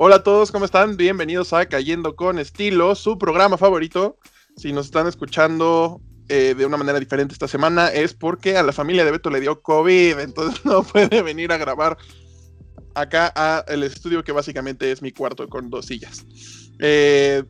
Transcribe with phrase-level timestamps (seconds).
[0.00, 0.96] Hola a todos, ¿cómo están?
[0.96, 4.16] Bienvenidos a Cayendo con Estilo, su programa favorito.
[4.56, 8.72] Si nos están escuchando eh, de una manera diferente esta semana es porque a la
[8.72, 11.98] familia de Beto le dio COVID, entonces no puede venir a grabar
[12.94, 16.24] acá al estudio que básicamente es mi cuarto con dos sillas.
[16.78, 17.42] Eh,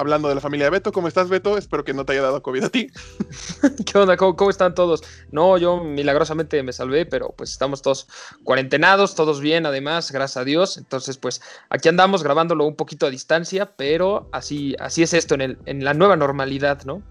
[0.00, 0.92] hablando de la familia de Beto.
[0.92, 1.58] ¿Cómo estás, Beto?
[1.58, 2.90] Espero que no te haya dado COVID a ti.
[3.86, 4.16] ¿Qué onda?
[4.16, 5.02] ¿Cómo, están todos?
[5.30, 8.08] No, yo milagrosamente me salvé, pero pues estamos todos
[8.42, 10.78] cuarentenados, todos bien, además, gracias a Dios.
[10.78, 15.42] Entonces, pues aquí andamos grabándolo un poquito a distancia, pero así, así es esto en,
[15.42, 17.02] el, en la nueva normalidad, ¿no?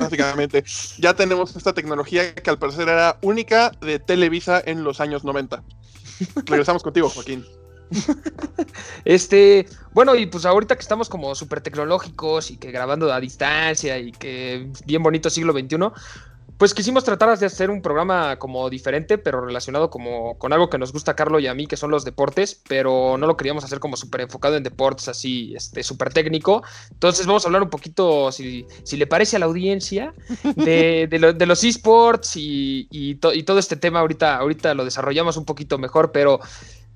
[0.00, 0.64] Básicamente,
[0.98, 5.62] ya tenemos esta tecnología que al parecer era única de Televisa en los años 90.
[6.46, 7.44] Regresamos contigo, Joaquín.
[9.04, 13.98] este, bueno, y pues ahorita que estamos como súper tecnológicos y que grabando a distancia
[13.98, 15.76] y que bien bonito siglo XXI,
[16.58, 20.78] pues quisimos tratar de hacer un programa como diferente, pero relacionado como con algo que
[20.78, 23.64] nos gusta a Carlos y a mí, que son los deportes, pero no lo queríamos
[23.64, 26.62] hacer como súper enfocado en deportes, así, este, súper técnico.
[26.92, 30.14] Entonces vamos a hablar un poquito, si, si le parece a la audiencia,
[30.54, 34.00] de, de, los esports y, y, y, todo este tema.
[34.00, 36.40] Ahorita, ahorita lo desarrollamos un poquito mejor, pero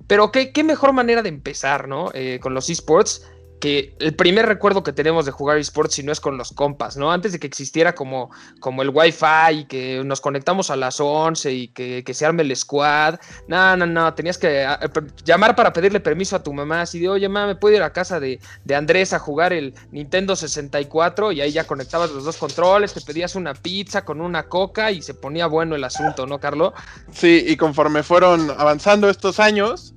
[0.09, 2.09] pero qué, qué mejor manera de empezar, ¿no?
[2.15, 3.21] Eh, con los esports,
[3.59, 6.97] que el primer recuerdo que tenemos de jugar esports si no es con los compas,
[6.97, 7.11] ¿no?
[7.11, 11.53] Antes de que existiera como, como el Wi-Fi y que nos conectamos a las 11
[11.53, 13.19] y que, se arme el squad.
[13.47, 14.89] No, no, no, tenías que ah, eh,
[15.23, 17.93] llamar para pedirle permiso a tu mamá, así de, oye, mamá, ¿me puedo ir a
[17.93, 21.33] casa de, de Andrés a jugar el Nintendo 64?
[21.33, 25.01] Y ahí ya conectabas los dos controles, te pedías una pizza con una coca y
[25.01, 26.73] se ponía bueno el asunto, ¿no, Carlos?
[27.11, 29.93] Sí, y conforme fueron avanzando estos años,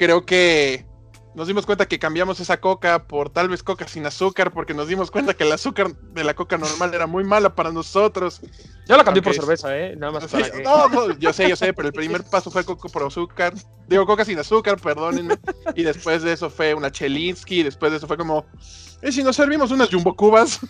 [0.00, 0.86] creo que
[1.34, 4.88] nos dimos cuenta que cambiamos esa coca por tal vez coca sin azúcar, porque nos
[4.88, 8.40] dimos cuenta que el azúcar de la coca normal era muy mala para nosotros.
[8.88, 9.94] Yo la cambié por cerveza, ¿eh?
[9.96, 12.88] Nada más para No, no, yo sé, yo sé, pero el primer paso fue coca
[12.88, 13.52] por azúcar.
[13.88, 15.36] Digo, coca sin azúcar, perdónenme.
[15.74, 18.46] Y después de eso fue una Chelinsky, y después de eso fue como,
[19.02, 20.60] ¿y si nos servimos unas Jumbo Cubas?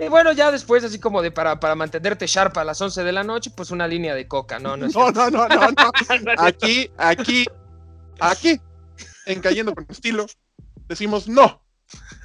[0.00, 3.12] Y bueno, ya después, así como de para, para mantenerte sharp a las 11 de
[3.12, 4.76] la noche, pues una línea de coca, ¿no?
[4.76, 5.92] No, no, no, no, no, no.
[6.38, 7.46] Aquí, aquí,
[8.18, 8.60] aquí
[9.26, 10.26] en Cayendo con Estilo,
[10.88, 11.62] decimos no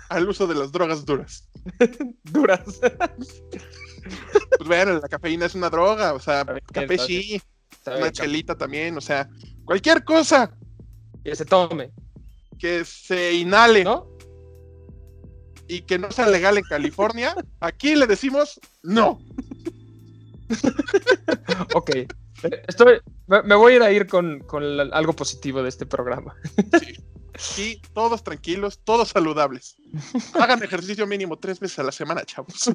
[0.09, 1.47] al uso de las drogas duras.
[2.23, 2.79] duras.
[4.57, 7.41] Pues bueno, la cafeína es una droga, o sea, café sí,
[7.85, 9.29] una chelita también, o sea,
[9.63, 10.55] cualquier cosa.
[11.23, 11.91] Que se tome.
[12.59, 13.83] Que se inhale.
[13.83, 14.07] ¿No?
[15.67, 19.19] Y que no sea legal en California, aquí le decimos no.
[21.73, 21.91] ok.
[22.67, 24.43] Estoy, me voy a ir a ir con,
[24.93, 26.35] algo positivo de este programa.
[27.37, 27.81] Sí.
[27.93, 29.75] todos tranquilos, todos saludables.
[30.35, 32.71] Hagan ejercicio mínimo tres veces a la semana, chavos.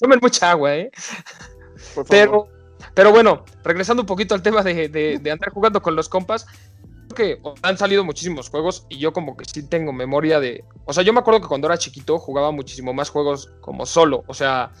[0.00, 0.90] Tomen mucha agua, ¿eh?
[2.08, 2.48] Pero,
[2.94, 6.46] pero bueno, regresando un poquito al tema de, de, andar jugando con los compas,
[7.14, 10.64] que han salido muchísimos juegos y yo como que sí tengo memoria de...
[10.86, 14.24] O sea, yo me acuerdo que cuando era chiquito jugaba muchísimo más juegos como solo.
[14.26, 14.72] O sea,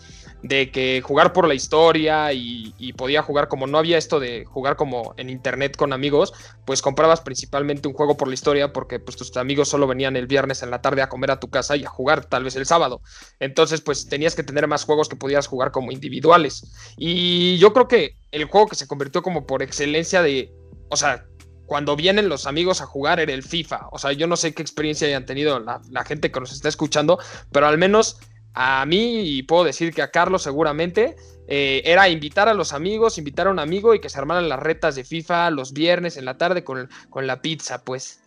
[0.44, 4.76] de que jugar por la historia y, podía jugar como no había esto de jugar
[4.76, 6.34] como en internet con amigos,
[6.66, 10.26] pues comprabas principalmente un juego por la historia porque pues tus amigos solo venían el
[10.26, 12.66] viernes en la tarde a comer a tu casa y a jugar tal vez el
[12.66, 13.00] sábado.
[13.40, 16.70] Entonces pues tenías que tener más juegos que podías jugar como individuales.
[16.98, 20.52] Y yo creo que el juego que se convirtió como por excelencia de,
[20.90, 21.24] o sea,
[21.64, 23.88] cuando vienen los amigos a jugar era el FIFA.
[23.92, 26.68] O sea, yo no sé qué experiencia hayan tenido la, la gente que nos está
[26.68, 27.18] escuchando,
[27.50, 28.18] pero al menos
[28.54, 31.16] a mí y puedo decir que a Carlos seguramente,
[31.46, 34.60] eh, era invitar a los amigos, invitar a un amigo y que se armaran las
[34.60, 38.22] retas de FIFA los viernes en la tarde con, con la pizza, pues.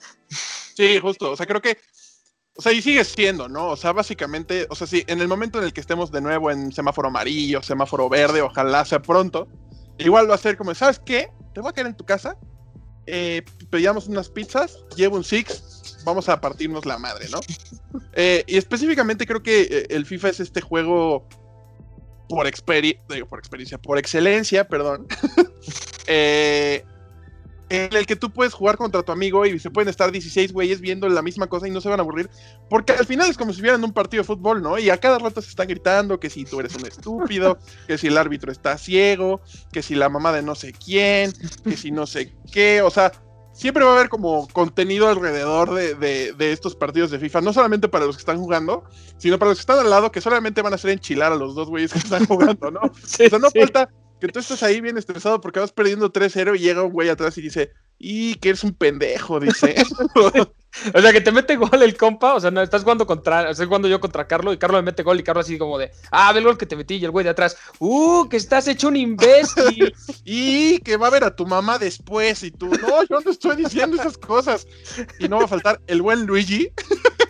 [0.76, 1.78] Sí, justo, o sea, creo que,
[2.56, 3.70] o sea, y sigue siendo, ¿no?
[3.70, 6.52] O sea, básicamente, o sea, sí, en el momento en el que estemos de nuevo
[6.52, 9.48] en semáforo amarillo, semáforo verde, ojalá sea pronto,
[9.98, 11.30] igual va a ser como, ¿sabes qué?
[11.54, 12.38] Te voy a quedar en tu casa,
[13.08, 15.64] eh, pedíamos unas pizzas, llevo un six,
[16.04, 17.40] vamos a partirnos la madre, ¿no?
[18.14, 21.28] Eh, y específicamente creo que eh, el FIFA es este juego
[22.28, 25.08] por, por experiencia, por excelencia, perdón,
[26.08, 26.84] eh,
[27.70, 30.80] en el que tú puedes jugar contra tu amigo y se pueden estar 16 güeyes
[30.80, 32.30] viendo la misma cosa y no se van a aburrir,
[32.70, 34.78] porque al final es como si vieran un partido de fútbol, ¿no?
[34.80, 37.58] Y a cada rato se están gritando que si tú eres un estúpido,
[37.88, 39.42] que si el árbitro está ciego,
[39.72, 43.12] que si la mamá de no sé quién, que si no sé qué, o sea,
[43.58, 48.06] siempre va a haber como contenido alrededor de, estos partidos de FIFA, no solamente para
[48.06, 48.84] los que están jugando,
[49.18, 51.56] sino para los que están al lado, que solamente van a hacer enchilar a los
[51.56, 52.82] dos güeyes que están jugando, ¿no?
[52.84, 53.90] o sea, no falta
[54.20, 57.38] que tú estás ahí bien estresado porque vas perdiendo 3-0 y llega un güey atrás
[57.38, 59.76] y dice, y que eres un pendejo, dice.
[60.94, 63.68] o sea, que te mete gol el compa, o sea, no, estás jugando contra, estoy
[63.68, 66.32] jugando yo contra Carlos y Carlos me mete gol y Carlos así como de, ah,
[66.34, 68.88] ve el gol que te metí y el güey de atrás, uh, que estás hecho
[68.88, 69.94] un imbécil.
[70.26, 73.56] y que va a ver a tu mamá después y tú, no, yo no estoy
[73.56, 74.68] diciendo esas cosas.
[75.20, 76.72] Y no va a faltar el buen Luigi.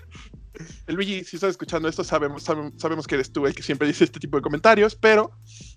[0.88, 4.06] El Luigi, si estás escuchando esto, sabemos, sabemos, que eres tú el que siempre dice
[4.06, 5.32] este tipo de comentarios, pero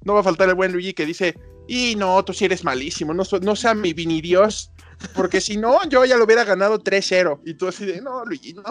[0.05, 1.37] no va a faltar el buen Luigi que dice,
[1.67, 4.73] y no, tú sí eres malísimo, no, no sea mi vini Dios.
[5.15, 7.41] Porque si no, yo ya lo hubiera ganado 3-0.
[7.45, 8.63] Y tú así de, no, Luigi, no.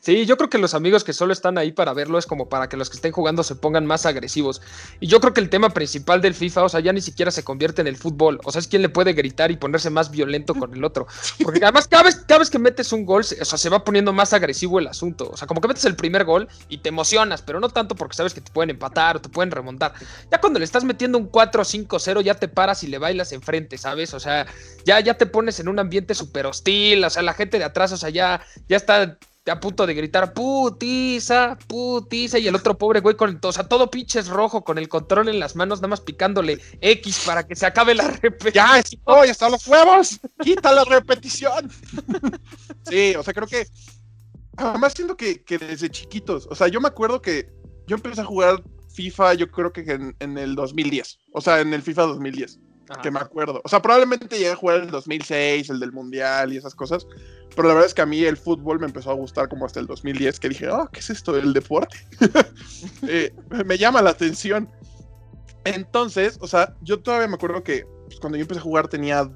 [0.00, 2.68] Sí, yo creo que los amigos que solo están ahí para verlo es como para
[2.68, 4.60] que los que estén jugando se pongan más agresivos.
[4.98, 7.44] Y yo creo que el tema principal del FIFA, o sea, ya ni siquiera se
[7.44, 8.40] convierte en el fútbol.
[8.44, 11.06] O sea, es quien le puede gritar y ponerse más violento con el otro.
[11.42, 14.12] Porque además, cada vez, cada vez que metes un gol, o sea, se va poniendo
[14.12, 15.30] más agresivo el asunto.
[15.30, 18.16] O sea, como que metes el primer gol y te emocionas, pero no tanto porque
[18.16, 19.94] sabes que te pueden empatar o te pueden remontar.
[20.30, 24.14] Ya cuando le estás metiendo un 4-5-0, ya te paras y le bailas enfrente, ¿sabes?
[24.14, 24.46] O sea,
[24.84, 27.96] ya, te pones en un ambiente súper hostil, o sea, la gente de atrás, o
[27.96, 33.16] sea, ya, ya está a punto de gritar putiza, putiza, y el otro pobre güey
[33.16, 36.60] con o sea, todo pinches rojo, con el control en las manos, nada más picándole
[36.80, 38.52] X para que se acabe la repetición.
[38.52, 41.70] Ya, oh, ya están los huevos, quita la repetición.
[42.88, 43.66] sí, o sea, creo que,
[44.56, 47.50] además siento que, que, desde chiquitos, o sea, yo me acuerdo que
[47.86, 48.62] yo empecé a jugar
[48.94, 52.60] FIFA, yo creo que en, en el 2010, o sea, en el FIFA 2010
[53.02, 53.60] que me acuerdo.
[53.64, 57.06] O sea, probablemente llegué a jugar el 2006, el del Mundial y esas cosas,
[57.54, 59.80] pero la verdad es que a mí el fútbol me empezó a gustar como hasta
[59.80, 61.96] el 2010, que dije, oh, ¿qué es esto del deporte?
[63.08, 63.34] Eh,
[63.66, 64.68] me llama la atención.
[65.64, 69.30] Entonces, o sea, yo todavía me acuerdo que pues, cuando yo empecé a jugar tenía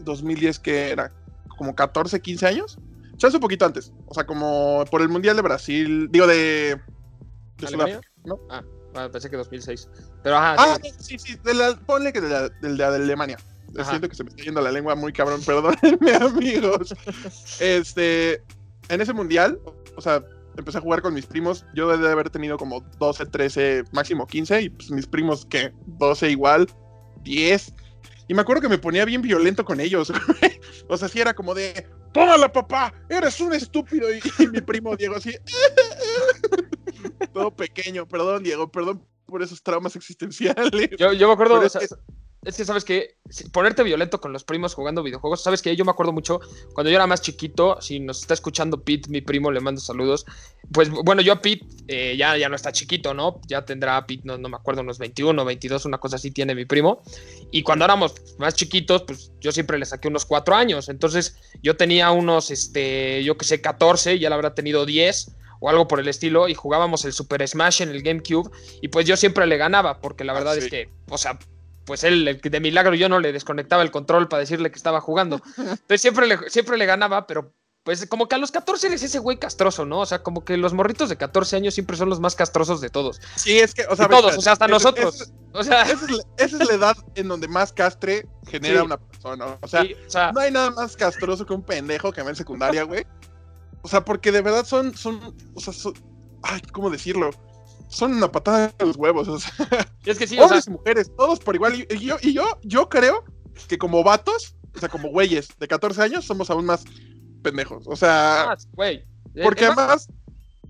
[0.00, 1.12] 2010 que era
[1.56, 2.78] como 14, 15 años.
[3.16, 3.92] Ya hace un poquito antes.
[4.06, 6.80] O sea, como por el Mundial de Brasil, digo de...
[7.58, 8.40] de Sudáfrica, ¿no?
[8.50, 8.62] Ah.
[8.94, 9.88] Ah, pensé que 2006.
[10.22, 10.56] Pero ajá.
[10.58, 11.38] Ah, sí, sí,
[11.86, 13.38] ponle que de la, de, Alemania.
[13.88, 16.94] Siento que se me está yendo la lengua muy cabrón, perdónenme, amigos.
[17.58, 18.42] Este,
[18.88, 19.58] en ese mundial,
[19.96, 20.22] o sea,
[20.56, 21.64] empecé a jugar con mis primos.
[21.74, 26.30] Yo debe haber tenido como 12, 13, máximo 15, y pues mis primos, que 12
[26.30, 26.66] igual,
[27.22, 27.72] 10.
[28.28, 30.12] Y me acuerdo que me ponía bien violento con ellos.
[30.88, 34.12] o sea, sí era como de, tómala papá, eres un estúpido.
[34.12, 35.34] Y, y mi primo Diego así,
[37.32, 40.90] todo pequeño, perdón, Diego, perdón por esos traumas existenciales.
[40.98, 43.16] Yo, yo me acuerdo, es, que, sabes que
[43.52, 46.40] ponerte violento con los primos jugando videojuegos, sabes que yo me acuerdo mucho
[46.74, 50.26] cuando yo era más chiquito, si nos está escuchando Pete, mi primo, le mando saludos.
[50.72, 53.40] Pues bueno, yo a Pete eh, ya, ya no está chiquito, ¿no?
[53.46, 56.66] Ya tendrá Pete, no, no me acuerdo, unos 21, 22, una cosa así tiene mi
[56.66, 57.02] primo.
[57.50, 60.88] Y cuando éramos más chiquitos, pues yo siempre le saqué unos 4 años.
[60.88, 65.68] Entonces yo tenía unos, este, yo que sé, 14, ya la habrá tenido 10 o
[65.68, 68.50] algo por el estilo y jugábamos el Super Smash en el GameCube
[68.82, 71.38] y pues yo siempre le ganaba porque la verdad es que, o sea,
[71.86, 75.40] pues él de milagro yo no le desconectaba el control para decirle que estaba jugando.
[75.56, 77.54] Entonces siempre le, siempre le ganaba, pero
[77.84, 80.00] pues como que a los 14 eres ese güey castroso, ¿no?
[80.00, 82.90] O sea, como que los morritos de 14 años siempre son los más castrosos de
[82.90, 83.20] todos.
[83.36, 85.32] Sí, es que, o sea, todos, o sea, hasta nosotros.
[85.52, 86.06] o sea, esa
[86.38, 89.58] es, la, edad en donde más castre genera una persona.
[89.60, 92.36] O sea, o sea, no hay nada más castroso que un pendejo que va en
[92.36, 93.04] secundaria, güey.
[93.82, 95.94] O sea, porque de verdad son, son, o sea, son,
[96.42, 97.30] ay, ¿cómo decirlo?
[97.88, 99.52] Son una patada de los huevos, o sea.
[100.04, 101.74] Es que sí, hombres y mujeres, todos por igual.
[101.74, 103.24] Y, yo, y yo, yo creo
[103.68, 106.84] que como vatos, o sea, como güeyes de 14 años, somos aún más
[107.42, 107.84] pendejos.
[107.86, 109.04] O sea, güey.
[109.42, 110.08] Porque además.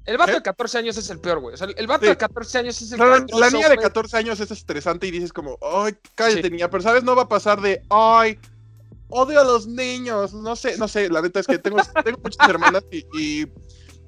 [0.04, 0.36] El vato ¿Eh?
[0.36, 1.54] de 14 años es el peor, güey.
[1.54, 3.24] O sea, el vato de 14 años es el peor.
[3.38, 6.68] La, niña de 14 años es estresante y dices como, ay, cállate, niña.
[6.68, 7.04] Pero, ¿sabes?
[7.04, 8.36] No va a pasar de, ay,
[9.12, 10.32] odio a los niños.
[10.32, 13.46] No sé, no sé, la neta es que tengo, tengo muchas hermanas y,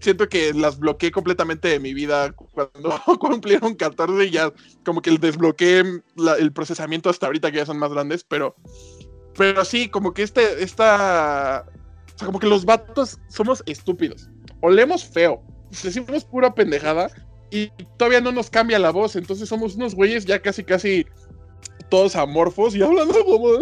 [0.01, 4.53] siento que las bloqueé completamente de mi vida cuando cumplieron 14 y ya
[4.85, 6.03] como que desbloqueé
[6.39, 8.55] el procesamiento hasta ahorita que ya son más grandes, pero,
[9.35, 11.65] pero sí, como que este, esta,
[12.15, 14.29] o sea, como que los vatos somos estúpidos,
[14.61, 15.43] olemos feo,
[15.83, 17.09] decimos pura pendejada
[17.51, 21.07] y todavía no nos cambia la voz, entonces somos unos güeyes ya casi, casi
[21.89, 23.49] todos amorfos y hablando como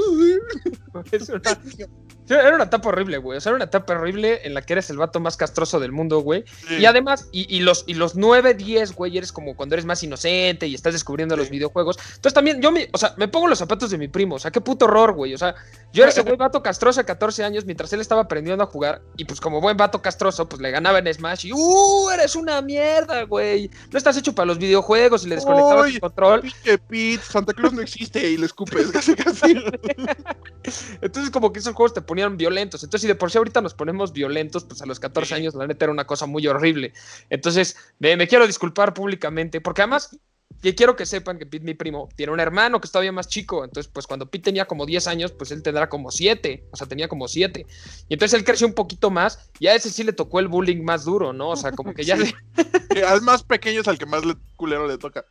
[2.28, 3.38] Era una etapa horrible, güey.
[3.38, 5.92] O sea, era una etapa horrible en la que eres el vato más castroso del
[5.92, 6.44] mundo, güey.
[6.70, 10.66] Y además, y, los, y los 9, 10, güey, eres como cuando eres más inocente
[10.66, 11.98] y estás descubriendo los videojuegos.
[11.98, 14.36] Entonces también, yo me, o sea, me pongo los zapatos de mi primo.
[14.36, 15.34] O sea, qué puto horror, güey.
[15.34, 15.54] O sea,
[15.92, 19.02] yo era ese güey vato castroso a 14 años mientras él estaba aprendiendo a jugar.
[19.16, 21.46] Y pues como buen vato castroso, pues le ganaba en Smash.
[21.46, 22.10] Y, ¡uh!
[22.10, 23.70] Eres una mierda, güey.
[23.90, 26.52] No estás hecho para los videojuegos y le desconectabas el control.
[26.88, 29.54] Pete, Santa Cruz no existe y le escupes casi casi.
[31.00, 32.84] Entonces como que esos juegos te ponían violentos.
[32.84, 35.66] Entonces, si de por sí ahorita nos ponemos violentos, pues a los 14 años, la
[35.66, 36.92] neta era una cosa muy horrible.
[37.30, 40.18] Entonces, me, quiero disculpar públicamente, porque además,
[40.62, 43.28] Y quiero que sepan que Pete, mi primo, tiene un hermano que es todavía más
[43.28, 43.64] chico.
[43.64, 46.68] Entonces, pues cuando Pete tenía como 10 años, pues él tendrá como 7.
[46.70, 47.66] O sea, tenía como 7.
[48.10, 49.50] Y entonces él creció un poquito más.
[49.58, 51.48] Y a ese sí le tocó el bullying más duro, ¿no?
[51.48, 52.16] O sea, como que ya.
[53.08, 55.24] al más pequeño es al que más le, culero le toca.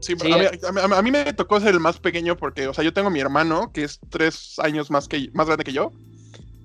[0.00, 3.20] Sí, A, mí, me tocó ser el más pequeño porque, o sea, yo tengo mi
[3.20, 5.92] hermano que es tres años más, que, más grande que yo.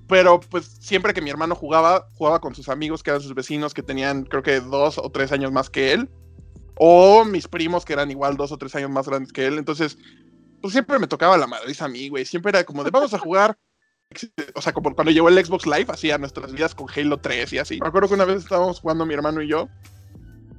[0.07, 3.73] Pero pues siempre que mi hermano jugaba, jugaba con sus amigos que eran sus vecinos
[3.73, 6.09] que tenían creo que dos o tres años más que él.
[6.77, 9.57] O mis primos que eran igual dos o tres años más grandes que él.
[9.57, 9.97] Entonces,
[10.61, 12.25] pues siempre me tocaba la madriz a mí, güey.
[12.25, 13.57] Siempre era como de vamos a jugar.
[14.53, 17.57] O sea, como cuando llegó el Xbox Live, hacía nuestras vidas con Halo 3 y
[17.57, 17.79] así.
[17.81, 19.67] Me acuerdo que una vez estábamos jugando mi hermano y yo.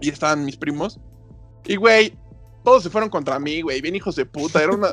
[0.01, 0.99] Y estaban mis primos.
[1.65, 2.19] Y, güey,
[2.67, 4.61] todos se fueron contra mí, güey, bien hijos de puta.
[4.61, 4.89] Era una,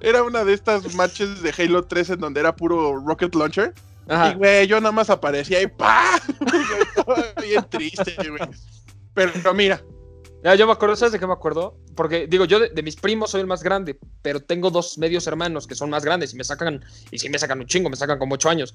[0.00, 3.72] era, una de estas matches de Halo 3 en donde era puro Rocket Launcher.
[4.08, 6.20] Y, güey, yo nada más aparecía y ¡pa!
[7.40, 8.50] bien triste, güey.
[9.14, 9.80] Pero mira,
[10.46, 11.76] ya, yo me acuerdo, ¿sabes de qué me acuerdo?
[11.96, 15.66] Porque digo, yo de, mis primos soy el más grande, pero tengo dos medios hermanos
[15.66, 18.16] que son más grandes y me sacan, y sí me sacan un chingo, me sacan
[18.20, 18.72] como ocho años.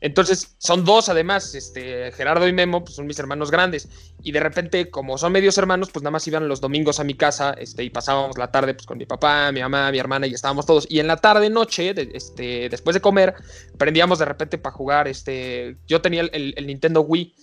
[0.00, 3.88] Entonces, son dos además, este, Gerardo y Memo, pues son mis hermanos grandes.
[4.22, 7.14] Y de repente, como son medios hermanos, pues nada más iban los domingos a mi
[7.14, 10.34] casa, este, y pasábamos la tarde pues con mi papá, mi mamá, mi hermana, y
[10.34, 10.86] estábamos todos.
[10.88, 13.34] Y en la tarde, noche, este, después de comer,
[13.76, 17.34] prendíamos de repente para jugar, este, yo tenía el Nintendo Wii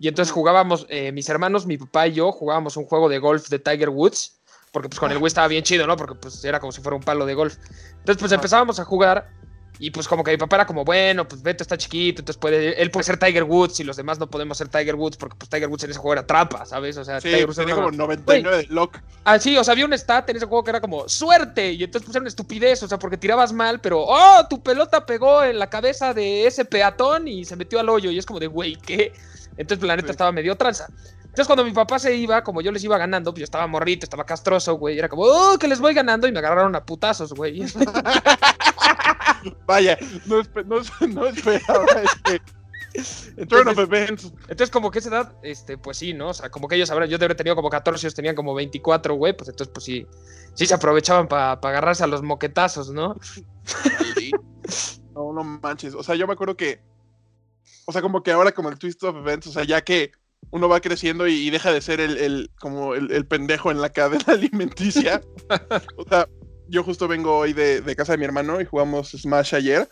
[0.00, 3.48] y entonces jugábamos, eh, mis hermanos, mi papá y yo, jugábamos un juego de golf
[3.48, 4.40] de Tiger Woods,
[4.72, 5.96] porque pues con el Wii estaba bien chido, ¿no?
[5.96, 7.56] Porque pues era como si fuera un palo de golf.
[7.98, 9.30] Entonces pues empezábamos a jugar
[9.78, 12.80] y pues como que mi papá era como, bueno, pues Beto está chiquito, entonces puede,
[12.80, 15.48] él puede ser Tiger Woods y los demás no podemos ser Tiger Woods porque pues
[15.48, 16.96] Tiger Woods en ese juego era trampa, ¿sabes?
[16.96, 18.98] O sea, sí, Tiger Woods tenía como 99 de lock.
[19.24, 21.82] Ah, sí, o sea, había un stat en ese juego que era como, suerte, y
[21.82, 25.42] entonces pues era una estupidez, o sea, porque tirabas mal, pero, oh, tu pelota pegó
[25.42, 28.46] en la cabeza de ese peatón y se metió al hoyo y es como de,
[28.46, 29.12] güey, ¿qué?
[29.56, 30.88] Entonces, la neta estaba medio tranza.
[31.34, 34.04] Entonces, cuando mi papá se iba, como yo les iba ganando, pues yo estaba morrito,
[34.04, 34.98] estaba castroso, güey.
[34.98, 36.28] Era como, oh, que les voy ganando.
[36.28, 37.62] Y me agarraron a putazos, güey.
[39.66, 42.40] Vaya, no, no, esperaba este.
[43.36, 46.28] Entonces, entonces, como que esa edad, este, pues sí, ¿no?
[46.28, 49.16] O sea, como que ellos habrán, yo debería tenido como 14, ellos tenían como 24,
[49.16, 50.06] güey, pues entonces, pues sí,
[50.54, 53.16] sí se aprovechaban para agarrarse a los moquetazos, ¿no?
[55.14, 55.94] No, no manches.
[55.94, 56.80] O sea, yo me acuerdo que
[57.86, 60.12] o sea, como que ahora como el twist of events, o sea, ya que
[60.50, 65.20] uno va creciendo y, deja de ser el, como el, pendejo en la cadena alimenticia.
[65.96, 66.28] o sea,
[66.68, 69.88] yo justo vengo hoy de, casa de mi hermano y jugamos Smash ayer.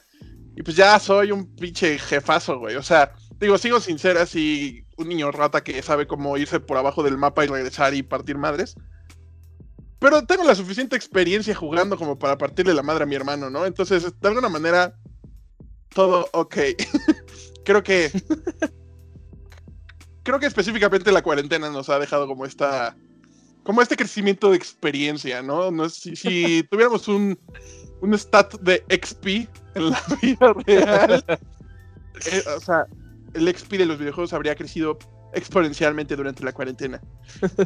[0.54, 2.76] Y pues ya soy un pinche jefazo, güey.
[2.76, 6.76] O sea, digo, sigo sin ser así un niño rata que sabe cómo irse por
[6.76, 8.74] abajo del mapa y regresar y partir madres.
[9.98, 13.64] Pero tengo la suficiente experiencia jugando como para partirle la madre a mi hermano, ¿no?
[13.64, 14.94] Entonces, de alguna manera,
[15.94, 16.56] todo ok.
[17.64, 18.10] creo que.
[20.22, 22.96] creo que específicamente la cuarentena nos ha dejado como esta.
[23.62, 25.70] Como este crecimiento de experiencia, ¿no?
[25.70, 27.38] no si, si tuviéramos un,
[28.00, 29.26] un stat de XP
[29.76, 31.24] en la vida real,
[32.26, 32.86] eh, o sea,
[33.34, 34.98] el XP de los videojuegos habría crecido
[35.32, 37.00] exponencialmente durante la cuarentena.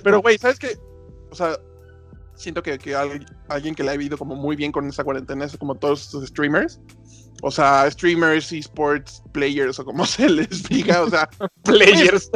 [0.02, 0.76] Pero, güey, ¿sabes qué?
[1.30, 1.58] O sea,
[2.36, 5.56] siento que, que alguien que le ha vivido como muy bien con esta cuarentena es
[5.56, 6.80] como todos estos streamers
[7.42, 11.28] o sea, streamers, esports, players o como se les diga, o sea,
[11.64, 12.30] players.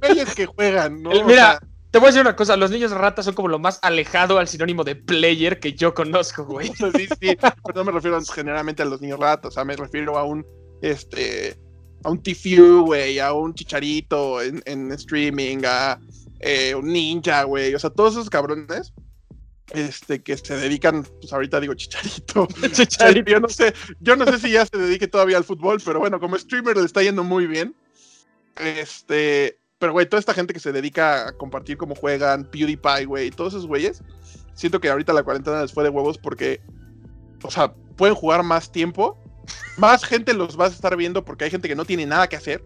[0.00, 1.10] Players que juegan, ¿no?
[1.24, 4.38] Mira, te voy a decir una cosa, los niños ratas son como lo más alejado
[4.38, 6.72] al sinónimo de player que yo conozco, güey.
[6.96, 10.18] Sí, sí, pero no me refiero generalmente a los niños ratas, o sea, me refiero
[10.18, 10.44] a un,
[10.82, 11.58] este,
[12.02, 15.98] a un Tifu, güey, a un Chicharito en, streaming, a
[16.40, 18.92] eh, un Ninja, güey, o sea, todos esos cabrones
[19.74, 22.46] este, que se dedican, pues ahorita digo Chicharito.
[22.72, 23.30] Chicharito.
[23.30, 26.20] Yo no sé, yo no sé si ya se dedique todavía al fútbol, pero bueno,
[26.20, 27.74] como streamer le está yendo muy bien.
[28.56, 33.30] Este, pero güey, toda esta gente que se dedica a compartir cómo juegan, PewDiePie, güey,
[33.30, 34.02] todos esos güeyes,
[34.54, 36.60] siento que ahorita la cuarentena les fue de huevos porque,
[37.42, 39.18] o sea, pueden jugar más tiempo,
[39.76, 42.36] más gente los va a estar viendo porque hay gente que no tiene nada que
[42.36, 42.64] hacer.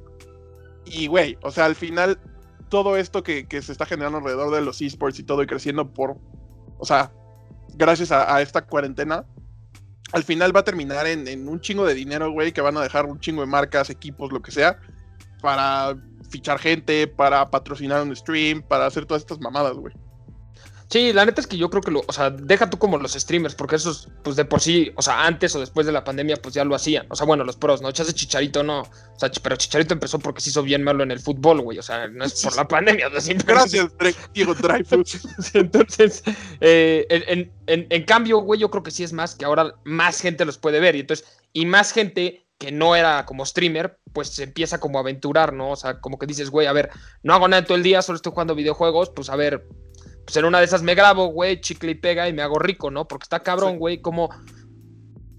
[0.84, 2.20] Y güey, o sea, al final
[2.68, 5.90] todo esto que, que se está generando alrededor de los esports y todo y creciendo
[5.92, 6.18] por
[6.78, 7.12] o sea,
[7.74, 9.24] gracias a, esta cuarentena,
[10.12, 13.06] al final va a terminar en, un chingo de dinero, güey, que van a dejar
[13.06, 14.78] un chingo de marcas, equipos, lo que sea,
[15.42, 15.96] para
[16.30, 19.94] fichar gente, para patrocinar un stream, para hacer todas estas mamadas, güey.
[20.90, 23.12] Sí, la neta es que yo creo que lo, o sea, deja tú como los
[23.12, 26.36] streamers, porque esos, pues de por sí, o sea, antes o después de la pandemia,
[26.36, 27.06] pues ya lo hacían.
[27.10, 27.92] O sea, bueno, los pros, ¿no?
[27.92, 28.80] Chas de Chicharito no.
[28.80, 31.78] O sea, pero Chicharito empezó porque se hizo bien malo en el fútbol, güey.
[31.78, 33.10] O sea, no es por la pandemia.
[33.10, 33.88] No Gracias,
[34.32, 35.20] Diego Dreyfus.
[35.54, 36.22] entonces,
[36.60, 40.22] eh, en, en, en cambio, güey, yo creo que sí es más que ahora más
[40.22, 40.96] gente los puede ver.
[40.96, 45.02] Y entonces, y más gente que no era como streamer, pues se empieza como a
[45.02, 45.70] aventurar, ¿no?
[45.70, 46.90] O sea, como que dices, güey, a ver,
[47.22, 49.64] no hago nada todo el día, solo estoy jugando videojuegos, pues a ver,
[50.28, 52.90] pues en una de esas me grabo, güey, chicle y pega y me hago rico,
[52.90, 53.08] ¿no?
[53.08, 54.28] Porque está cabrón, güey, como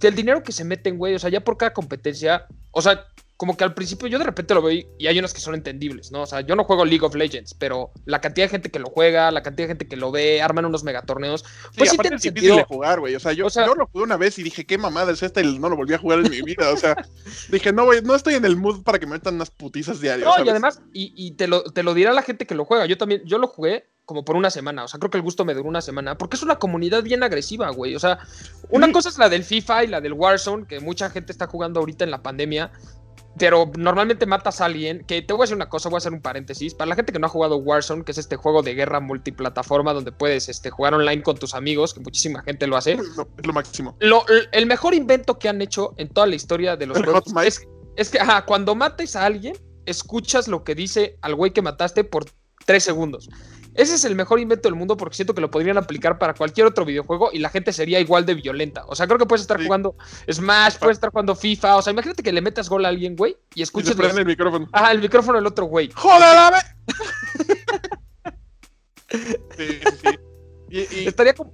[0.02, 3.06] el dinero que se meten, güey, o sea, ya por cada competencia, o sea,
[3.40, 6.12] como que al principio yo de repente lo veo y hay unos que son entendibles,
[6.12, 6.24] ¿no?
[6.24, 8.90] O sea, yo no juego League of Legends, pero la cantidad de gente que lo
[8.90, 11.46] juega, la cantidad de gente que lo ve, arman unos megatorneos.
[11.78, 13.16] Pues sí, sí es difícil de jugar, güey.
[13.16, 15.58] O, sea, yo, yo, lo jugué una vez y dije, qué mamada es esta y
[15.58, 16.70] no lo volví a jugar en mi vida.
[16.70, 16.98] O sea,
[17.50, 20.28] dije, no, güey, no estoy en el mood para que me metan unas putizas diarias.
[20.28, 22.88] No, y además, y, y te, lo, te lo dirá la gente que lo juega.
[22.88, 24.84] Yo también, yo lo jugué como por una semana.
[24.84, 26.18] O sea, creo que el gusto me duró una semana.
[26.18, 27.96] Porque es una comunidad bien agresiva, güey.
[27.96, 28.18] O sea,
[28.70, 31.80] una cosa es la del FIFA y la del Warzone, que mucha gente está jugando
[31.80, 32.72] ahorita en la pandemia.
[33.38, 35.04] Pero normalmente matas a alguien.
[35.06, 36.74] Que te voy a decir una cosa, voy a hacer un paréntesis.
[36.74, 39.94] Para la gente que no ha jugado Warzone, que es este juego de guerra multiplataforma
[39.94, 42.94] donde puedes este, jugar online con tus amigos, que muchísima gente lo hace.
[42.94, 43.96] Es lo, máximo.
[44.52, 48.10] el mejor invento que han hecho en toda la historia de los juegos es, es,
[48.10, 49.56] que cuando mates a alguien,
[49.86, 52.26] escuchas lo que dice al güey que mataste por
[52.66, 53.30] tres segundos.
[53.76, 56.68] Ese es el mejor invento del mundo porque siento que lo podrían aplicar para cualquier
[56.68, 58.84] otro videojuego y la gente sería igual de violenta.
[58.88, 59.96] O sea, creo que puedes estar jugando
[60.30, 61.78] Smash, puedes estar jugando FIFA.
[61.78, 63.96] O sea, imagínate que le metas gol a alguien, güey, y escuches.
[63.98, 64.68] Y el micrófono.
[64.72, 65.90] Ajá, el micrófono del otro güey.
[65.96, 66.54] ¡Joder,
[69.58, 70.20] sí, sí.
[70.70, 71.54] Y, Estaría como,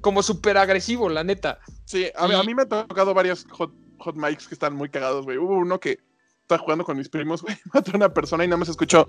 [0.00, 1.60] como súper agresivo, la neta.
[1.84, 5.38] Sí, a, mí me han tocado varios hot, hot mics que están muy cagados, güey.
[5.38, 5.98] Hubo uno que
[6.42, 7.56] estaba jugando con mis primos, güey.
[7.72, 9.06] Mató a una persona y nada más escuchó.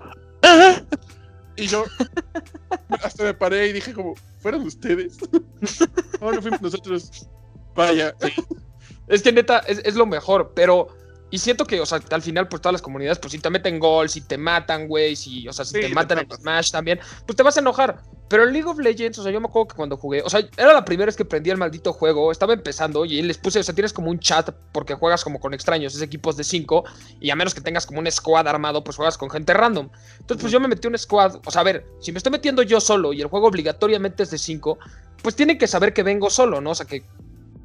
[1.56, 1.84] Y yo
[3.02, 5.18] hasta me paré y dije como, ¿fueron ustedes?
[6.20, 7.28] no, no fuimos nosotros.
[7.74, 8.14] Vaya.
[9.08, 10.88] Es que neta, es, es, lo mejor, pero...
[11.32, 13.78] Y siento que, o sea, al final, pues todas las comunidades, pues si te meten
[13.78, 17.34] gol, si te matan, güey, si, o sea, si te matan en Smash también, pues
[17.34, 18.02] te vas a enojar.
[18.28, 20.40] Pero en League of Legends, o sea, yo me acuerdo que cuando jugué, o sea,
[20.58, 23.62] era la primera vez que prendí el maldito juego, estaba empezando y les puse, o
[23.62, 26.84] sea, tienes como un chat porque juegas como con extraños, es equipos de 5,
[27.18, 29.88] y a menos que tengas como un squad armado, pues juegas con gente random.
[30.20, 32.62] Entonces, pues yo me metí un squad, o sea, a ver, si me estoy metiendo
[32.62, 34.78] yo solo y el juego obligatoriamente es de 5,
[35.22, 36.72] pues tienen que saber que vengo solo, ¿no?
[36.72, 37.04] O sea, que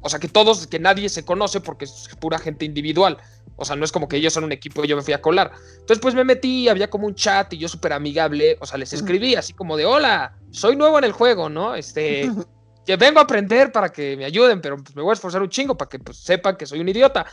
[0.00, 3.18] o sea, que todos, que nadie se conoce porque es pura gente individual.
[3.56, 5.20] O sea, no es como que ellos son un equipo y yo me fui a
[5.20, 5.50] colar.
[5.72, 8.56] Entonces, pues me metí, había como un chat y yo súper amigable.
[8.60, 11.74] O sea, les escribí así como de, hola, soy nuevo en el juego, ¿no?
[11.74, 12.30] Este,
[12.86, 15.48] que vengo a aprender para que me ayuden, pero pues me voy a esforzar un
[15.48, 17.26] chingo para que pues, sepan que soy un idiota.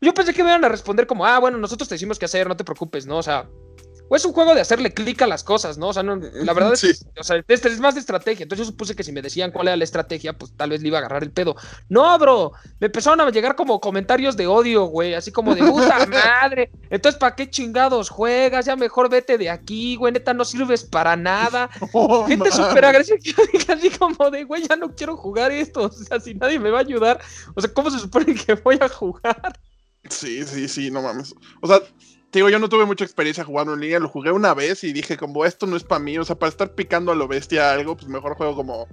[0.00, 2.48] Yo pensé que me iban a responder como, ah, bueno, nosotros te decimos qué hacer,
[2.48, 3.18] no te preocupes, ¿no?
[3.18, 3.48] O sea,
[4.08, 5.88] o es un juego de hacerle clic a las cosas, ¿no?
[5.88, 8.42] O sea, la verdad es, que, o sea, este es más de estrategia.
[8.42, 10.88] Entonces yo supuse que si me decían cuál era la estrategia, pues tal vez le
[10.88, 11.56] iba a agarrar el pedo.
[11.88, 16.06] No, bro, me empezaron a llegar como comentarios de odio, güey, así como de puta
[16.42, 16.70] madre.
[16.90, 18.66] Entonces, ¿para qué chingados juegas?
[18.66, 21.70] Ya mejor vete de aquí, güey, neta, no sirves para nada.
[21.96, 23.18] Oh, Gente súper agresiva,
[23.68, 25.84] así como de, güey, ya no quiero jugar esto.
[25.84, 27.20] O sea, si nadie me va a ayudar,
[27.54, 29.58] o sea, ¿cómo se supone que voy a jugar?
[30.10, 31.34] Sí, sí, sí, no mames.
[31.60, 31.80] O sea,
[32.38, 35.16] digo, yo no tuve mucha experiencia jugando en línea, lo jugué una vez y dije,
[35.16, 37.96] como esto no es para mí, o sea, para estar picando a lo bestia algo,
[37.96, 38.88] pues mejor juego como,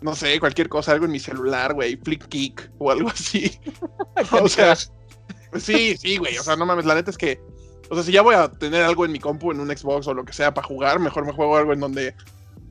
[0.00, 3.58] no sé, cualquier cosa, algo en mi celular, güey, flick kick o algo así.
[4.32, 7.40] o sea, sí, sí, güey, o sea, no mames, la neta es que,
[7.88, 10.14] o sea, si ya voy a tener algo en mi compu, en un Xbox o
[10.14, 12.14] lo que sea para jugar, mejor me juego algo en donde,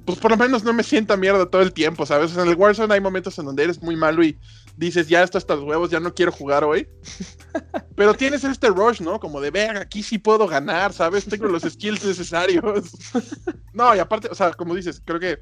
[0.05, 2.35] pues por lo menos no me sienta mierda todo el tiempo, ¿sabes?
[2.35, 4.37] En el Warzone hay momentos en donde eres muy malo y
[4.77, 6.87] dices, ya esto hasta los huevos, ya no quiero jugar hoy.
[7.95, 9.19] Pero tienes este rush, ¿no?
[9.19, 11.25] Como de, ver, aquí sí puedo ganar, ¿sabes?
[11.25, 12.91] Tengo los skills necesarios.
[13.73, 15.39] No, y aparte, o sea, como dices, creo que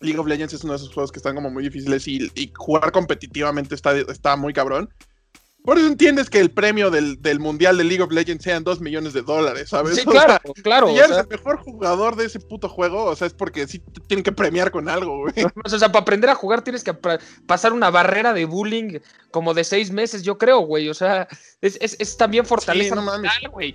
[0.00, 2.52] League of Legends es uno de esos juegos que están como muy difíciles y, y
[2.54, 4.90] jugar competitivamente está, está muy cabrón.
[5.64, 9.12] Por eso entiendes que el premio del, mundial de League of Legends sean 2 millones
[9.12, 9.96] de dólares, ¿sabes?
[9.96, 10.88] Sí, claro, claro.
[10.88, 14.00] Si eres el mejor jugador de ese puto juego, o sea, es porque sí te
[14.00, 15.34] tienen que premiar con algo, güey.
[15.64, 16.94] O sea, para aprender a jugar tienes que
[17.46, 18.98] pasar una barrera de bullying
[19.30, 20.88] como de seis meses, yo creo, güey.
[20.88, 21.28] O sea,
[21.60, 22.96] es, también fortaleza
[23.40, 23.74] sí, güey.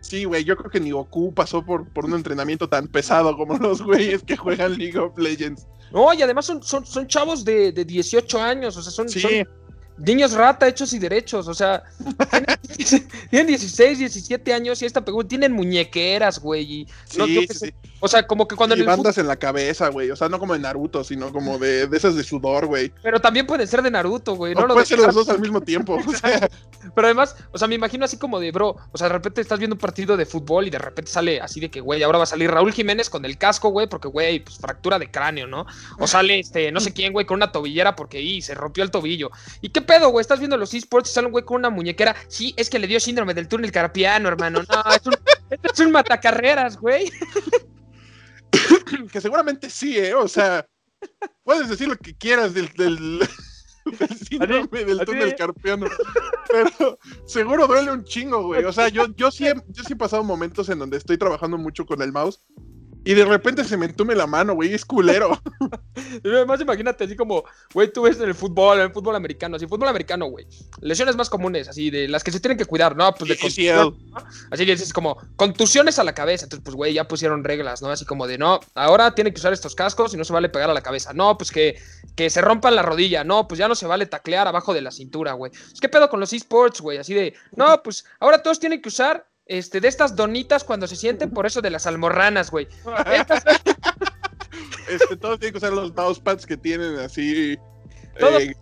[0.00, 3.56] Sí, güey, yo creo que ni Goku pasó por, por un entrenamiento tan pesado como
[3.58, 5.66] los güeyes que juegan League of Legends.
[5.92, 9.30] No, y además son, son, son chavos de, de 18 años, o sea, son, son
[9.98, 11.82] niños rata hechos y derechos, o sea,
[13.30, 16.86] tienen, 16, 17 años y esta pregunta, tienen muñequeras, güey.
[17.06, 20.28] sí, sí, O sea, como que cuando y bandas en la cabeza, güey, o sea,
[20.28, 22.92] no como de Naruto, sino como de, de esas de sudor, güey.
[23.02, 24.54] Pero también pueden ser de Naruto, güey.
[24.54, 25.98] No, puede ser los dos al mismo tiempo.
[26.06, 26.48] o sea.
[26.94, 29.58] Pero además, o sea, me imagino así como de, bro, o sea, de repente estás
[29.58, 32.24] viendo un partido de fútbol y de repente sale así de que, güey, ahora va
[32.24, 35.66] a salir Raúl Jiménez con el casco, güey, porque, güey, pues fractura de cráneo, ¿no?
[35.98, 38.90] O sale, este, no sé quién, güey, con una tobillera porque, y se rompió el
[38.90, 39.30] tobillo.
[39.60, 40.20] ¿Y qué pedo, güey?
[40.20, 42.14] Estás viendo los esports y sale un güey con una muñequera.
[42.28, 44.62] Sí, es que le dio síndrome del túnel carpiano, hermano.
[44.62, 45.14] No, es un,
[45.50, 47.10] este es un matacarreras, güey.
[49.12, 50.14] que seguramente sí, ¿eh?
[50.14, 50.64] O sea,
[51.42, 53.28] puedes decir lo que quieras del, del,
[54.28, 55.86] síndrome del túnel carpiano,
[56.48, 58.64] pero seguro duele un chingo, güey.
[58.64, 61.58] O sea, yo, yo, sí he, yo sí he pasado momentos en donde estoy trabajando
[61.58, 62.40] mucho con el mouse
[63.08, 65.40] y de repente se me entume la mano, güey, es culero.
[66.24, 67.42] Además, imagínate así como,
[67.72, 70.46] güey, tú ves en el fútbol, en el fútbol americano, así, fútbol americano, güey.
[70.82, 73.14] Lesiones más comunes, así, de las que se tienen que cuidar, ¿no?
[73.14, 73.96] Pues de ACL.
[74.50, 76.44] Así que es como contusiones a la cabeza.
[76.44, 77.88] Entonces, pues, güey, ya pusieron reglas, ¿no?
[77.88, 80.68] Así como de, no, ahora tiene que usar estos cascos y no se vale pegar
[80.68, 81.14] a la cabeza.
[81.14, 81.80] No, pues que,
[82.14, 83.24] que se rompan la rodilla.
[83.24, 85.50] No, pues ya no se vale taclear abajo de la cintura, güey.
[85.72, 86.98] Es que pedo con los esports, güey.
[86.98, 90.94] Así de, no, pues ahora todos tienen que usar este, de estas donitas cuando se
[90.94, 92.68] sienten, por eso de las almorranas, güey.
[94.88, 97.58] Este, todos tienen que usar los mousepads que tienen así.
[98.18, 98.56] Todos- eh,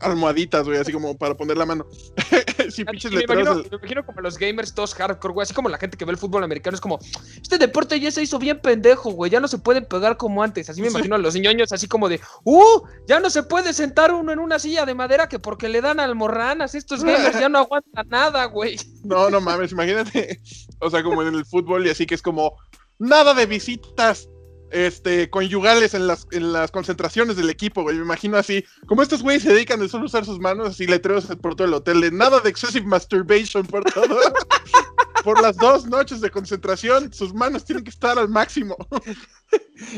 [0.00, 1.86] almohaditas, güey, así como para poner la mano.
[2.70, 5.42] sí, pinches me, imagino, me imagino como los gamers todos hardcore, güey.
[5.44, 6.74] Así como la gente que ve el fútbol americano.
[6.74, 6.98] Es como,
[7.40, 9.30] este deporte ya se hizo bien pendejo, güey.
[9.30, 10.70] Ya no se pueden pegar como antes.
[10.70, 12.82] Así me imagino a los ñoños así como de, ¡uh!
[13.06, 16.00] Ya no se puede sentar uno en una silla de madera que porque le dan
[16.00, 16.74] almorranas.
[16.74, 18.76] Estos gamers ya no aguantan nada, güey.
[19.04, 20.40] No, no mames, imagínate.
[20.80, 22.56] O sea, como en el fútbol y así que es como
[22.98, 24.28] nada de visitas
[24.70, 27.96] este, conyugales en las, en las concentraciones del equipo, güey.
[27.96, 28.64] Me imagino así.
[28.86, 31.74] Como estos güeyes se dedican de solo usar sus manos, así letreros por todo el
[31.74, 34.18] hotel, de nada de excessive masturbation por todo.
[35.24, 38.76] por las dos noches de concentración, sus manos tienen que estar al máximo.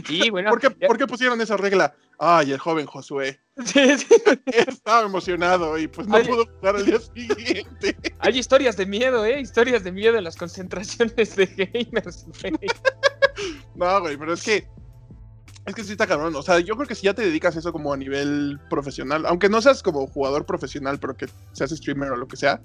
[0.06, 0.48] Sí, bueno.
[0.48, 1.94] ¿Por qué, ya- por qué pusieron esa regla?
[2.18, 4.06] Ay, el joven Josué sí, sí.
[4.46, 7.96] estaba emocionado y pues no pudo jugar al día siguiente.
[8.20, 9.40] Hay historias de miedo, ¿eh?
[9.40, 12.54] Historias de miedo en las concentraciones de gamers, güey.
[13.74, 14.66] No, güey, pero es que.
[15.64, 16.34] Es que sí está cabrón.
[16.34, 19.24] O sea, yo creo que si ya te dedicas a eso como a nivel profesional,
[19.26, 22.60] aunque no seas como jugador profesional, pero que seas streamer o lo que sea,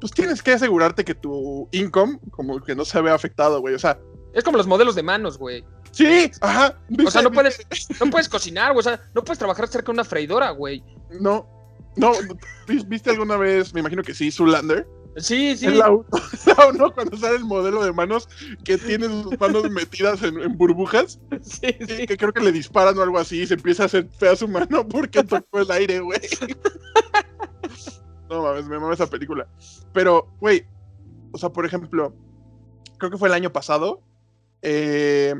[0.00, 3.74] pues tienes que asegurarte que tu income como que no se vea afectado, güey.
[3.74, 3.98] O sea,
[4.34, 5.64] Es como los modelos de manos, güey.
[5.92, 6.76] sí, ajá.
[7.06, 8.80] O sea, no ¿viste- puedes, no puedes cocinar, güey.
[8.80, 10.84] O sea, no puedes trabajar cerca de una freidora, güey.
[11.18, 11.48] No,
[11.96, 12.12] no.
[12.68, 13.72] ¿vis- ¿Viste alguna vez?
[13.72, 14.86] Me imagino que sí, Zulander.
[15.16, 15.66] Sí, sí.
[15.68, 16.04] La uno,
[16.58, 18.28] la uno, cuando sale el modelo de manos
[18.64, 21.18] que tiene sus manos metidas en, en burbujas.
[21.42, 24.08] Sí, Sí, que creo que le disparan o algo así y se empieza a hacer
[24.08, 26.20] fea su mano porque tocó el aire, güey.
[28.28, 29.46] No mames, me mama esa película.
[29.92, 30.66] Pero, güey,
[31.32, 32.12] o sea, por ejemplo,
[32.98, 34.02] creo que fue el año pasado.
[34.62, 35.34] eh,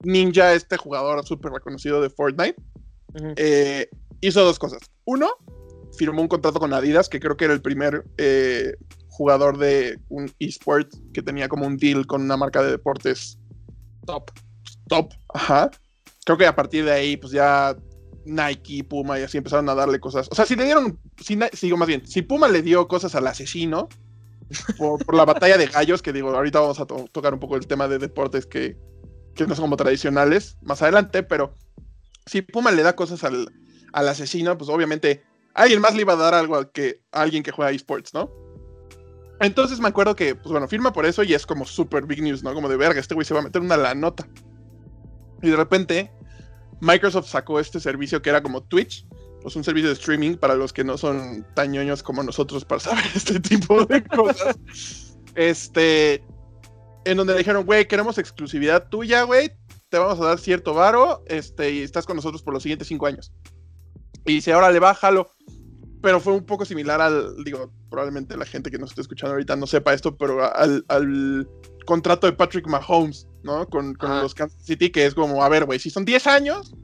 [0.00, 2.56] Ninja, este jugador súper reconocido de Fortnite,
[3.36, 3.88] eh,
[4.20, 4.80] hizo dos cosas.
[5.06, 5.30] Uno,
[5.96, 8.74] firmó un contrato con Adidas, que creo que era el primer eh,
[9.08, 13.38] jugador de un eSport que tenía como un deal con una marca de deportes
[14.06, 14.30] Top.
[14.88, 15.70] top, ajá.
[16.26, 17.74] Creo que a partir de ahí, pues ya
[18.26, 20.28] Nike, Puma y así empezaron a darle cosas.
[20.30, 23.88] O sea, si le dieron, si, más bien, si Puma le dio cosas al asesino
[24.76, 27.56] por, por la batalla de gallos, que digo, ahorita vamos a to- tocar un poco
[27.56, 28.76] el tema de deportes que,
[29.34, 31.54] que no son como tradicionales más adelante, pero
[32.26, 33.50] si Puma le da cosas al,
[33.92, 35.22] al asesino, pues obviamente
[35.54, 38.30] alguien más le iba a dar algo a, que, a alguien que juega esports, ¿no?
[39.40, 42.42] Entonces me acuerdo que, pues bueno, firma por eso y es como super big news,
[42.42, 42.54] ¿no?
[42.54, 44.28] Como de verga, este güey se va a meter una la nota.
[45.42, 46.10] Y de repente,
[46.80, 49.06] Microsoft sacó este servicio que era como Twitch,
[49.42, 52.80] pues un servicio de streaming para los que no son tan ñoños como nosotros para
[52.80, 54.56] saber este tipo de cosas.
[55.34, 56.24] este,
[57.04, 59.50] en donde le dijeron, güey, queremos exclusividad tuya, güey,
[59.90, 63.06] te vamos a dar cierto varo, este, y estás con nosotros por los siguientes cinco
[63.06, 63.32] años.
[64.24, 65.30] Y dice, ahora le bájalo.
[66.02, 69.56] Pero fue un poco similar al, digo, probablemente la gente que nos está escuchando ahorita
[69.56, 71.48] no sepa esto, pero al, al
[71.86, 73.66] contrato de Patrick Mahomes, ¿no?
[73.68, 76.74] Con, con los Kansas City, que es como, a ver, güey, si son 10 años,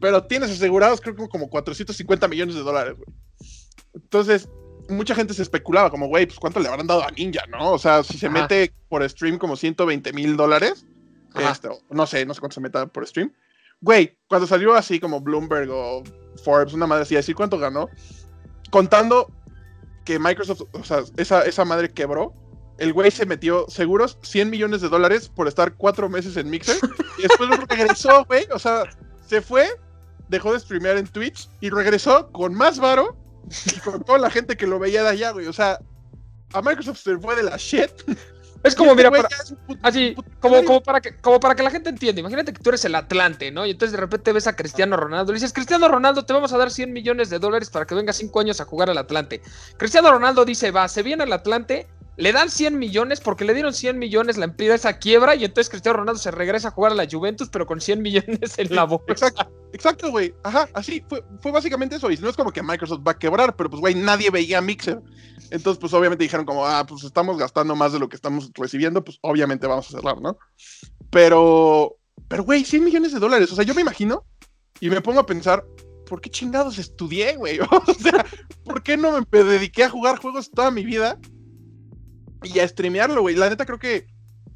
[0.00, 3.06] pero tienes asegurados creo que como 450 millones de dólares, güey.
[3.94, 4.48] Entonces,
[4.88, 7.72] mucha gente se especulaba como, güey, pues cuánto le habrán dado a Ninja, ¿no?
[7.72, 8.42] O sea, si se Ajá.
[8.42, 10.86] mete por stream como 120 mil dólares,
[11.34, 13.32] este, no sé, no sé cuánto se meta por stream.
[13.80, 16.02] Güey, cuando salió así como Bloomberg o
[16.42, 17.88] Forbes, una madre así, decir cuánto ganó,
[18.70, 19.30] contando
[20.04, 22.34] que Microsoft, o sea, esa, esa madre quebró,
[22.78, 26.76] el güey se metió seguros 100 millones de dólares por estar cuatro meses en Mixer
[27.18, 28.84] y después regresó, güey, o sea,
[29.26, 29.68] se fue,
[30.28, 33.16] dejó de streamear en Twitch y regresó con más varo
[33.66, 35.78] y con toda la gente que lo veía de allá, güey, o sea,
[36.52, 37.90] a Microsoft se fue de la shit.
[38.64, 41.54] Es como, este mira, para- es puto- así, puto como, como, para que, como para
[41.54, 42.20] que la gente entienda.
[42.20, 43.64] Imagínate que tú eres el Atlante, ¿no?
[43.66, 45.32] Y entonces de repente ves a Cristiano Ronaldo.
[45.32, 48.12] Le dices, Cristiano Ronaldo, te vamos a dar 100 millones de dólares para que venga
[48.12, 49.42] 5 años a jugar al Atlante.
[49.76, 53.74] Cristiano Ronaldo dice, va, se viene al Atlante, le dan 100 millones, porque le dieron
[53.74, 57.08] 100 millones, la empresa quiebra y entonces Cristiano Ronaldo se regresa a jugar a la
[57.10, 59.04] Juventus, pero con 100 millones en la bolsa.
[59.08, 60.32] Exacto, exacto, güey.
[60.44, 62.10] Ajá, así fue, fue básicamente eso.
[62.10, 65.00] Y no es como que Microsoft va a quebrar, pero pues, güey, nadie veía Mixer.
[65.50, 69.04] Entonces, pues obviamente dijeron como, ah, pues estamos gastando más de lo que estamos recibiendo,
[69.04, 70.38] pues obviamente vamos a cerrar, ¿no?
[71.10, 71.96] Pero,
[72.28, 73.50] pero, güey, 100 millones de dólares.
[73.50, 74.24] O sea, yo me imagino
[74.78, 75.64] y me pongo a pensar,
[76.06, 77.58] ¿por qué chingados estudié, güey?
[77.70, 78.24] O sea,
[78.64, 81.18] ¿por qué no me dediqué a jugar juegos toda mi vida
[82.44, 83.34] y a streamearlo, güey?
[83.36, 84.06] La neta creo que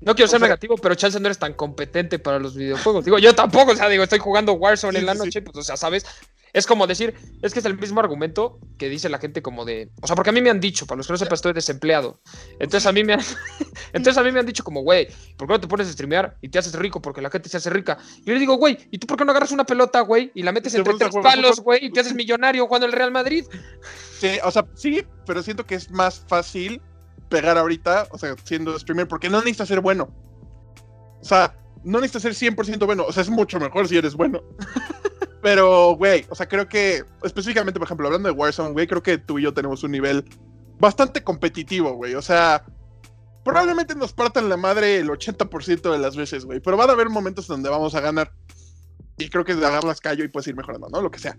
[0.01, 3.05] No quiero ser sea- negativo, pero chance no eres tan competente para los videojuegos.
[3.05, 5.24] Digo, yo tampoco, o sea, digo, estoy jugando Warzone Sí, en la sí, sí.
[5.27, 6.07] noche, pues, o sea, ¿sabes?
[6.55, 9.90] Es como decir, es que es el mismo argumento que dice la gente como de,
[10.01, 12.20] o sea, porque a mí me han dicho, para los que no sepan, estoy desempleado.
[12.59, 13.20] Entonces a mí me han,
[13.92, 16.38] entonces a mí me han dicho como, güey, ¿por qué no te pones a streamear
[16.40, 17.98] y te haces rico porque la gente se hace rica?
[18.20, 20.42] Y yo le digo, güey, ¿y tú por qué no agarras una pelota, güey, y
[20.42, 23.44] la metes entre tres palos, güey, y te haces millonario jugando el Real Madrid?
[24.18, 26.81] Sí, o sea, sí, pero siento que es más fácil
[27.29, 30.09] pegar ahorita, o sea, siendo streamer, porque no necesitas ser bueno.
[31.21, 34.43] O sea, no necesitas ser 100% bueno, o sea, es mucho mejor si eres bueno.
[35.43, 39.19] Pero, güey, o sea, creo que, específicamente, por ejemplo, hablando de Warzone, güey, creo que
[39.19, 40.25] tú y yo tenemos un nivel
[40.81, 42.14] bastante competitivo, güey.
[42.14, 42.64] O sea,
[43.45, 47.09] probablemente nos partan la madre el 80% de las veces, güey, pero van a haber
[47.09, 48.33] momentos donde vamos a ganar.
[49.17, 51.01] Y creo que agarras callo y puedes ir mejorando, ¿no?
[51.01, 51.37] Lo que sea.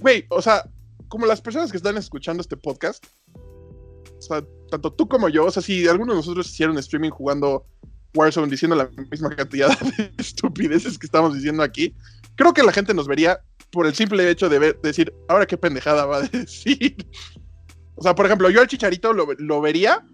[0.00, 0.68] Güey, o sea,
[1.08, 3.04] como las personas que están escuchando este podcast,
[4.26, 7.66] sea, tanto tú como yo, o sea, si alguno de nosotros hicieron streaming jugando
[8.14, 11.94] Warzone diciendo la misma cantidad de estupideces que estamos diciendo aquí,
[12.34, 15.56] creo que la gente nos vería por el simple hecho de ver, decir, ahora qué
[15.56, 16.96] pendejada va a decir.
[17.94, 20.04] O sea, por ejemplo, yo al chicharito lo, lo vería,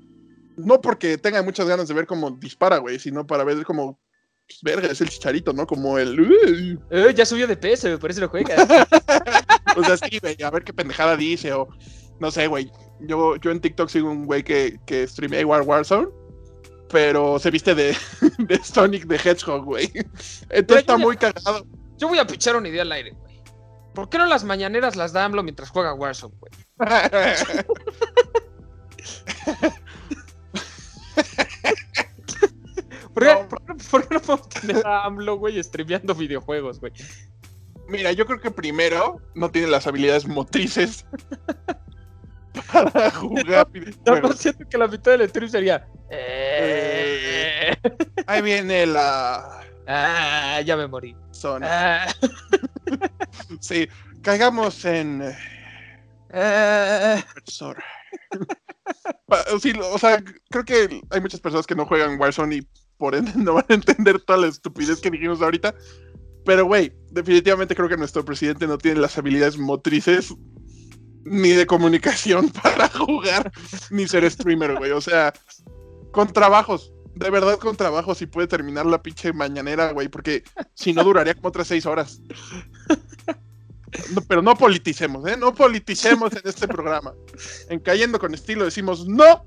[0.57, 3.99] no porque tenga muchas ganas de ver cómo dispara, güey, sino para ver como,
[4.47, 5.67] pues, verga, es el chicharito, ¿no?
[5.67, 6.79] Como el...
[6.91, 8.57] Eh, ya subió de peso, por eso lo juega.
[9.75, 11.67] O sea, sí, güey, a ver qué pendejada dice, o
[12.23, 12.71] no sé, güey.
[13.01, 16.07] Yo, yo en TikTok sigo un güey que, que streamea igual Warzone,
[16.89, 17.97] pero se viste de,
[18.39, 19.91] de Sonic de Hedgehog, güey.
[20.49, 21.67] Entonces está muy cagado.
[21.99, 23.43] Yo voy a pichar una idea al aire, güey.
[23.93, 26.53] ¿Por qué no las mañaneras las da AMLO mientras juega Warzone, güey?
[33.15, 33.49] ¿Por qué, No.
[33.49, 36.93] por qué- por qué no podemos tener a AMLO, güey, streameando videojuegos, güey?
[37.89, 41.05] Mira, yo creo que primero no tiene las habilidades motrices
[42.73, 44.23] para jugar videojuegos.
[44.23, 45.87] no siento que la mitad del stream sería.
[46.11, 47.75] "Eh".
[48.27, 51.17] Ahí viene la Ah, ya me morí.
[51.33, 51.67] zona.
[52.05, 52.13] Ah,
[53.61, 53.89] Sí,
[54.23, 55.37] caigamos en eh,
[56.35, 57.25] ah.
[59.61, 63.33] sí, o sea, creo que hay muchas personas que no juegan Warzone y por ende
[63.37, 65.75] no van a entender toda la estupidez que dijimos ahorita.
[66.45, 70.35] Pero, güey, definitivamente creo que nuestro presidente no tiene las habilidades motrices
[71.25, 73.53] ni de comunicación para jugar
[73.91, 74.93] ni ser streamer, güey.
[74.93, 75.33] O sea,
[76.13, 80.93] con trabajos, de verdad con trabajos, y puede terminar la pinche mañanera, güey, porque si
[80.93, 82.21] no duraría como otras seis horas.
[84.15, 85.37] No, pero no politicemos, ¿eh?
[85.37, 87.13] No politicemos en este programa.
[87.69, 89.45] En Cayendo con Estilo decimos no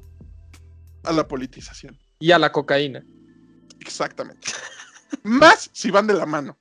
[1.03, 1.97] a la politización.
[2.19, 3.03] Y a la cocaína.
[3.79, 4.51] Exactamente.
[5.23, 6.57] Más si van de la mano.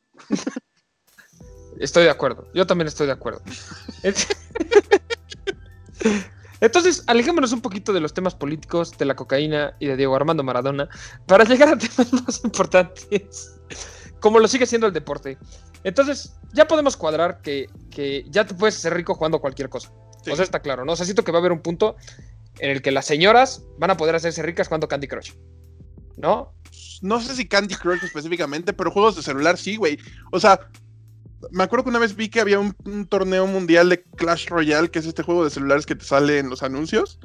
[1.78, 2.48] Estoy de acuerdo.
[2.54, 3.42] Yo también estoy de acuerdo.
[6.60, 10.42] Entonces, alejémonos un poquito de los temas políticos, de la cocaína y de Diego Armando
[10.42, 10.88] Maradona,
[11.26, 13.60] para llegar a temas más importantes,
[14.20, 15.36] como lo sigue siendo el deporte.
[15.82, 19.92] Entonces, ya podemos cuadrar que, que ya te puedes hacer rico jugando cualquier cosa.
[20.24, 20.30] Sí.
[20.30, 20.92] O sea, está claro, ¿no?
[20.92, 21.96] O sea, siento que va a haber un punto
[22.58, 25.32] en el que las señoras van a poder hacerse ricas jugando Candy Crush.
[26.16, 26.54] ¿No?
[27.02, 29.98] No sé si Candy Crush específicamente, pero juegos de celular sí, güey.
[30.32, 30.60] O sea,
[31.50, 34.90] me acuerdo que una vez vi que había un, un torneo mundial de Clash Royale,
[34.90, 37.18] que es este juego de celulares que te sale en los anuncios.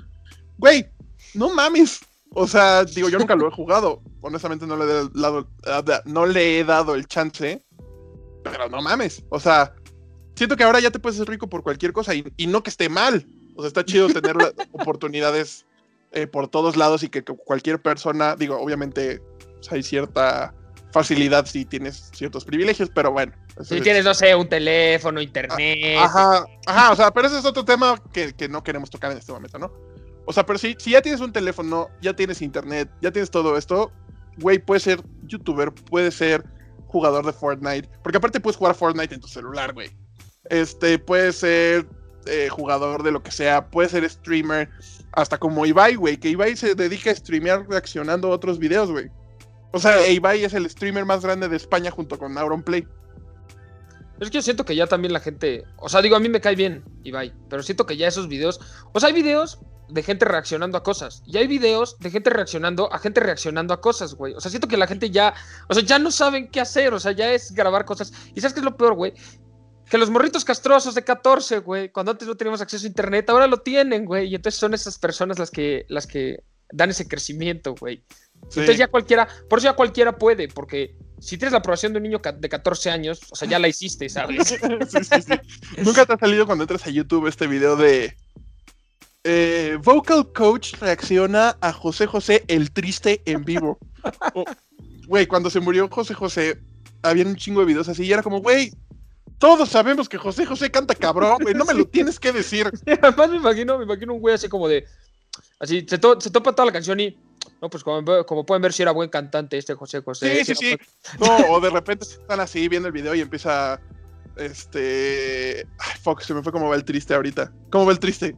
[0.58, 0.90] Güey,
[1.34, 2.00] no mames.
[2.32, 4.02] O sea, digo, yo nunca lo he jugado.
[4.22, 5.50] Honestamente no le he dado,
[6.06, 7.64] no le he dado el chance.
[8.44, 9.24] Pero no mames.
[9.30, 9.74] O sea,
[10.36, 12.70] siento que ahora ya te puedes hacer rico por cualquier cosa y, y no que
[12.70, 13.26] esté mal.
[13.56, 14.36] O sea, está chido tener
[14.72, 15.66] oportunidades
[16.12, 19.22] eh, por todos lados y que, que cualquier persona, digo, obviamente
[19.60, 20.54] o sea, hay cierta
[20.92, 23.32] facilidad si tienes ciertos privilegios, pero bueno.
[23.64, 25.98] Si es- tienes, no sé, un teléfono, internet.
[26.00, 29.18] Ajá, ajá, o sea, pero ese es otro tema que, que no queremos tocar en
[29.18, 29.72] este momento, ¿no?
[30.26, 33.58] O sea, pero si, si ya tienes un teléfono, ya tienes internet, ya tienes todo
[33.58, 33.92] esto,
[34.38, 36.44] güey, puedes ser youtuber, puedes ser
[36.88, 39.90] jugador de Fortnite, porque aparte puedes jugar Fortnite en tu celular, güey.
[40.50, 41.88] Este, puedes ser
[42.26, 44.70] eh, jugador de lo que sea, puedes ser streamer,
[45.14, 49.10] hasta como Ibai, güey, que Ibai se dedica a streamear reaccionando a otros videos, güey.
[49.72, 52.88] O sea, Ibai es el streamer más grande de España junto con Auronplay.
[54.20, 55.64] Es que yo siento que ya también la gente.
[55.78, 57.34] O sea, digo, a mí me cae bien, Ibai.
[57.50, 58.60] Pero siento que ya esos videos.
[58.94, 61.24] O sea, hay videos de gente reaccionando a cosas.
[61.26, 64.34] Y hay videos de gente reaccionando a gente reaccionando a cosas, güey.
[64.34, 65.34] O sea, siento que la gente ya.
[65.68, 66.94] O sea, ya no saben qué hacer.
[66.94, 68.12] O sea, ya es grabar cosas.
[68.36, 69.14] ¿Y sabes qué es lo peor, güey?
[69.90, 73.48] Que los morritos castrosos de 14, güey, cuando antes no teníamos acceso a internet, ahora
[73.48, 74.28] lo tienen, güey.
[74.28, 78.04] Y entonces son esas personas las que, las que dan ese crecimiento, güey.
[78.50, 78.62] Sí.
[78.62, 82.04] Entonces ya cualquiera, por eso ya cualquiera puede, porque si tienes la aprobación de un
[82.04, 84.48] niño de 14 años, o sea, ya la hiciste, ¿sabes?
[84.90, 85.82] Sí, sí, sí.
[85.84, 88.16] Nunca te ha salido cuando entras a YouTube este video de
[89.24, 93.78] eh, Vocal Coach reacciona a José José el triste en vivo.
[94.34, 94.46] Oh,
[95.08, 96.60] Güey, cuando se murió José José,
[97.02, 98.72] había un chingo de videos así y era como, güey,
[99.40, 102.70] todos sabemos que José José canta cabrón, güey, no me lo tienes que decir.
[103.02, 104.86] Además me imagino, me imagino un güey así como de.
[105.60, 107.18] Así, se, to- se topa toda la canción y.
[107.62, 110.44] No, pues como, como pueden ver, si era buen cantante este José José.
[110.46, 110.86] Sí, sí, era sí.
[111.18, 113.80] buen- No, o de repente están así viendo el video y empieza.
[114.38, 115.68] Este.
[115.78, 117.52] Ay, fuck, se me fue como va el triste ahorita.
[117.72, 118.36] ¿Cómo va el triste?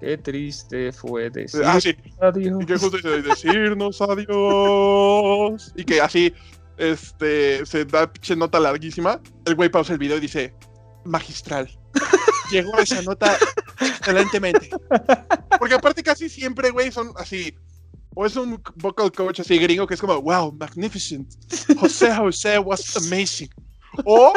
[0.00, 1.96] Qué triste fue decir Ah, sí.
[2.20, 2.62] adiós.
[2.62, 5.72] Y que justo dice decirnos adiós.
[5.76, 6.32] Y que así,
[6.76, 9.20] este, se da pinche nota larguísima.
[9.44, 10.54] El güey pausa el video y dice,
[11.04, 11.68] magistral.
[12.50, 13.36] Llegó a esa nota
[13.80, 14.70] excelentemente.
[15.58, 17.54] Porque aparte casi siempre, güey, son así.
[18.14, 21.28] O es un vocal coach así gringo que es como, wow, magnificent.
[21.78, 23.50] José José was amazing.
[24.04, 24.32] O,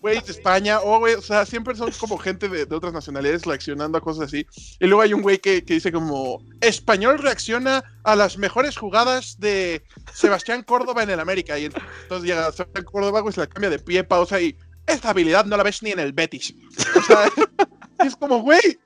[0.00, 3.44] güey, de España, o, güey, o sea, siempre son como gente de, de otras nacionalidades
[3.44, 4.46] reaccionando a cosas así.
[4.78, 9.38] Y luego hay un güey que, que dice como, español reacciona a las mejores jugadas
[9.38, 11.58] de Sebastián Córdoba en el América.
[11.58, 15.44] Y entonces llega Sebastián Córdoba, güey, se la cambia de pie, pausa y esta habilidad
[15.44, 16.54] no la ves ni en el Betis.
[16.96, 17.24] O sea,
[18.04, 18.78] es como, güey,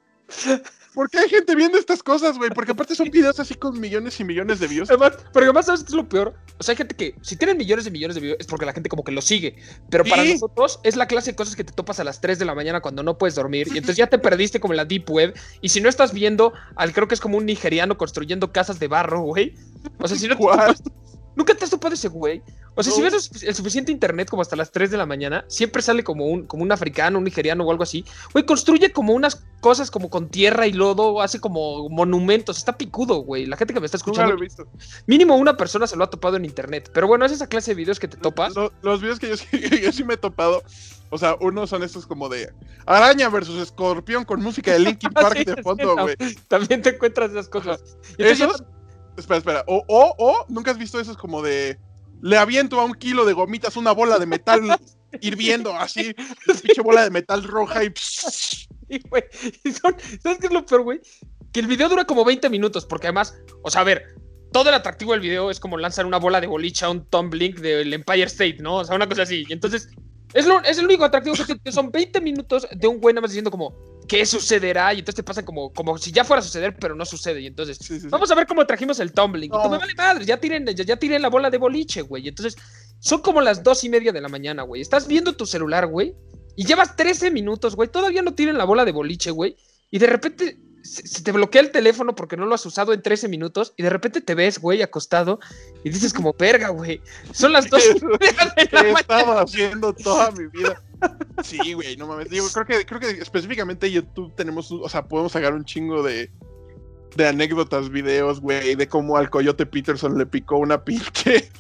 [0.95, 2.51] ¿por qué hay gente viendo estas cosas, güey?
[2.51, 4.89] Porque aparte son videos así con millones y millones de views.
[4.89, 6.35] Además, pero además, ¿sabes qué es lo peor?
[6.59, 8.73] O sea, hay gente que, si tienen millones y millones de videos, es porque la
[8.73, 9.57] gente como que lo sigue.
[9.91, 12.45] Pero para nosotros es la clase de cosas que te topas a las 3 de
[12.45, 13.67] la mañana cuando no puedes dormir.
[13.69, 15.35] Y entonces ya te perdiste como en la Deep Web.
[15.61, 18.89] Y si no estás viendo al, creo que es como un nigeriano construyendo casas de
[18.89, 19.55] barro, güey.
[19.99, 20.45] O sea, si no te
[21.37, 22.43] Nunca te has topado ese güey.
[22.77, 25.81] O sea, si ves el suficiente internet como hasta las 3 de la mañana, siempre
[25.81, 28.05] sale como un, como un africano, un nigeriano o algo así.
[28.33, 32.59] Güey, construye como unas cosas como con tierra y lodo, hace como monumentos.
[32.59, 33.47] Está picudo, güey.
[33.47, 34.67] La gente que me está escuchando lo he visto.
[35.07, 36.91] Mínimo una persona se lo ha topado en internet.
[36.93, 38.55] Pero bueno, es esa clase de videos que te topas.
[38.55, 40.63] Lo- los videos que yo, sí- que yo sí me he topado,
[41.11, 42.53] o sea, unos son estos como de
[42.87, 46.17] araña versus escorpión con música de Linkin Park Sí, de fondo, güey.
[46.49, 47.97] También te encuentras esas cosas.
[48.19, 48.65] Esos,
[49.17, 51.79] espera, espera, o, o, o, nunca has visto esos como de,
[52.25, 54.63] le aviento a un kilo de gomitas una bola de metal
[55.21, 56.15] hirviendo, así,
[56.63, 57.93] pinche bola de metal roja y...
[59.11, 59.25] Güey.
[59.83, 61.01] Son- ¿Sabes qué es lo peor, güey?
[61.53, 64.15] Que el video dura como 20 minutos, porque además, o sea, a ver,
[64.53, 67.29] todo el atractivo del video es como lanzar una bola de boliche a un Tom
[67.29, 68.77] Blink del Empire State, ¿no?
[68.77, 69.45] O sea, una cosa así.
[69.49, 69.89] Y entonces,
[70.33, 73.15] es, lo, es el único atractivo que, tiene, que son 20 minutos de un güey
[73.15, 73.75] nada más diciendo como,
[74.07, 74.93] ¿qué sucederá?
[74.95, 77.41] Y entonces te pasa como, como si ya fuera a suceder, pero no sucede.
[77.41, 78.09] Y entonces, Sí, sí, sí.
[78.09, 79.51] Vamos a ver cómo trajimos el tumbling.
[79.51, 79.61] No.
[79.61, 82.29] Y tú, me vale madre, ya tiren, ya, ya tiren la bola de boliche, güey.
[82.29, 82.57] Entonces,
[83.01, 84.81] son como las dos y media de la mañana, güey.
[84.83, 86.15] Estás viendo tu celular, güey.
[86.57, 87.89] Y llevas 13 minutos, güey.
[87.89, 89.57] Todavía no tienen la bola de boliche, güey.
[89.91, 93.03] Y de repente se, se te bloquea el teléfono porque no lo has usado en
[93.03, 93.73] 13 minutos.
[93.77, 95.41] Y de repente te ves, güey, acostado.
[95.83, 97.01] Y dices como, verga, güey.
[97.33, 97.83] Son las dos
[98.99, 100.81] estado haciendo toda mi vida.
[101.43, 102.29] Sí, güey, no mames.
[102.29, 106.31] Digo, creo que, creo que específicamente YouTube tenemos, o sea, podemos sacar un chingo de,
[107.17, 111.51] de anécdotas, videos, güey, de cómo al Coyote Peterson le picó una pinche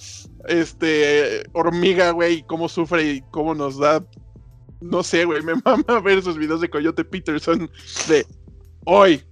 [0.48, 4.04] este hormiga, güey, y cómo sufre y cómo nos da.
[4.80, 7.70] No sé, güey, me mama ver esos videos de Coyote Peterson
[8.08, 8.26] de
[8.84, 9.22] hoy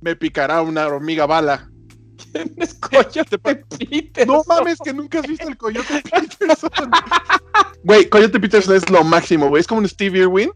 [0.00, 1.70] me picará una hormiga bala.
[2.56, 4.26] Es Coyote Peterson.
[4.26, 6.02] No mames, que nunca has visto el Coyote
[6.38, 6.70] Peterson.
[7.82, 9.60] Güey, Coyote Peterson es lo máximo, güey.
[9.60, 10.50] Es como un Steve Irwin.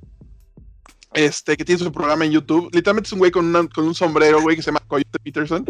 [1.12, 2.70] Este, que tiene su programa en YouTube.
[2.72, 5.64] Literalmente es un güey con, una- con un sombrero, güey, que se llama Coyote Peterson.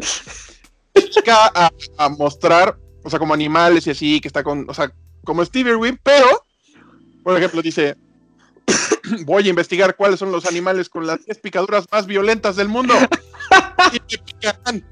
[0.94, 4.92] Dedica a, a mostrar, o sea, como animales y así, que está con, o sea,
[5.25, 6.44] como Steve Irwin, pero,
[7.23, 7.96] por ejemplo, dice,
[9.25, 12.94] voy a investigar cuáles son los animales con las 10 picaduras más violentas del mundo.
[13.92, 14.85] Y te picarán.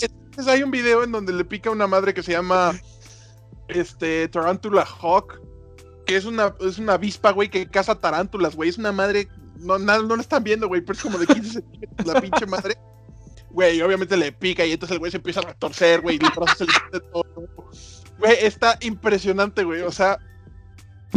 [0.00, 2.78] Entonces hay un video en donde le pica una madre que se llama
[3.68, 5.40] este Tarantula Hawk,
[6.06, 8.68] que es una, es una avispa, güey, que caza tarántulas, güey.
[8.68, 12.06] Es una madre, no, no la están viendo, güey, pero es como de 15 centímetros
[12.06, 12.76] la pinche madre.
[13.50, 16.30] Güey, obviamente le pica y entonces el güey se empieza a retorcer, güey, y el
[16.32, 17.24] brazo se le mete todo.
[18.18, 20.18] Güey, está impresionante, güey, o sea,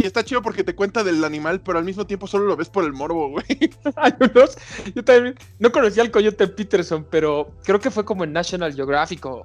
[0.00, 2.68] y está chido porque te cuenta del animal, pero al mismo tiempo solo lo ves
[2.68, 3.44] por el morbo, güey.
[3.96, 4.56] Hay unos,
[4.94, 9.24] yo también no conocía al Coyote Peterson, pero creo que fue como en National Geographic
[9.26, 9.44] o,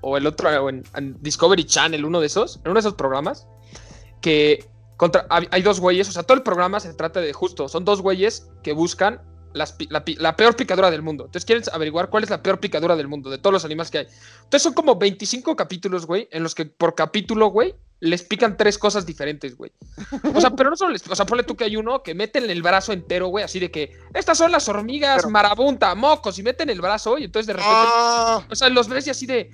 [0.00, 0.84] o- el otro, o en,
[1.20, 3.46] Discovery Channel, uno de esos, en uno de esos programas,
[4.20, 4.64] que
[4.96, 8.02] contra, hay, dos güeyes, o sea, todo el programa se trata de justo, son dos
[8.02, 9.20] güeyes que buscan
[9.52, 11.24] las la, peor picadura del mundo.
[11.24, 13.98] Entonces quieren averiguar cuál es la peor picadura del mundo, de todos los animales que
[13.98, 14.06] hay.
[14.44, 18.78] Entonces son como 25 capítulos, güey, en los que por capítulo, güey, les pican tres
[18.78, 19.72] cosas diferentes, güey.
[20.34, 21.06] O sea, pero no solo les.
[21.08, 23.70] O sea, ponle tú que hay uno que meten el brazo entero, güey, así de
[23.70, 27.54] que estas son las hormigas Pero- marabunta, mocos, y meten el brazo y entonces de
[27.54, 27.72] repente.
[27.74, 29.50] Ah, O sea, los ves y así de.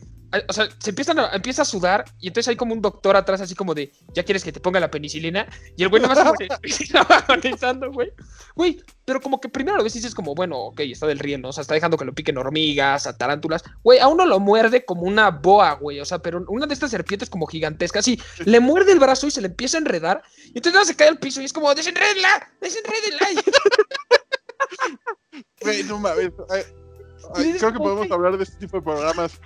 [0.48, 3.40] O sea, se empiezan a, empieza a sudar y entonces hay como un doctor atrás
[3.40, 5.46] así como de, ¿ya quieres que te ponga la penicilina?
[5.76, 6.48] Y el güey nada más como de,
[7.28, 8.12] agonizando, güey.
[8.54, 11.38] Güey, pero como que primero lo ves y dices como, bueno, ok, está del río,
[11.38, 11.48] ¿no?
[11.48, 13.62] O sea, está dejando que lo piquen hormigas, a tarántulas.
[13.82, 16.00] Güey, a uno lo muerde como una boa, güey.
[16.00, 19.30] O sea, pero una de estas serpientes como gigantescas, así, le muerde el brazo y
[19.30, 20.22] se le empieza a enredar.
[20.46, 23.28] Y entonces nada, se cae al piso y es como, desenrédela, desenrédela.
[25.60, 26.30] Güey, no mames.
[27.32, 29.40] Creo que podemos hablar de este tipo de programas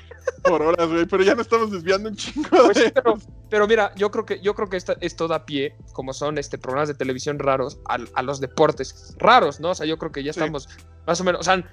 [0.44, 2.84] por horas, güey, pero ya no estamos desviando un chingo Pues de...
[2.86, 3.18] sí, pero,
[3.48, 6.58] pero mira, yo creo que yo creo que esta, esto da pie, como son este
[6.58, 9.70] programas de televisión raros, a, a los deportes raros, ¿no?
[9.70, 10.40] O sea, yo creo que ya Sí.
[10.40, 10.68] estamos
[11.06, 11.64] más o menos, o sea,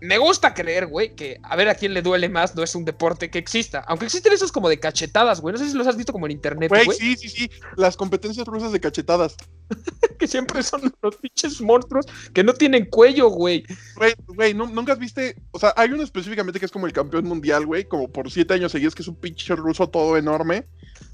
[0.00, 2.84] me gusta creer, güey, que a ver a quién le duele más no es un
[2.84, 3.80] deporte que exista.
[3.86, 5.52] Aunque existen esos como de cachetadas, güey.
[5.52, 6.98] No sé si los has visto como en internet, Güey, güey.
[6.98, 7.50] sí, sí, sí.
[7.76, 9.36] Las competencias rusas de cachetadas.
[10.18, 13.64] Que siempre son los pinches monstruos que no tienen cuello, güey.
[13.96, 15.36] Güey, güey, ¿nu- nunca has viste.
[15.50, 18.52] O sea, hay uno específicamente que es como el campeón mundial, güey, como por siete
[18.52, 20.66] años seguidos, que es un pinche ruso todo enorme.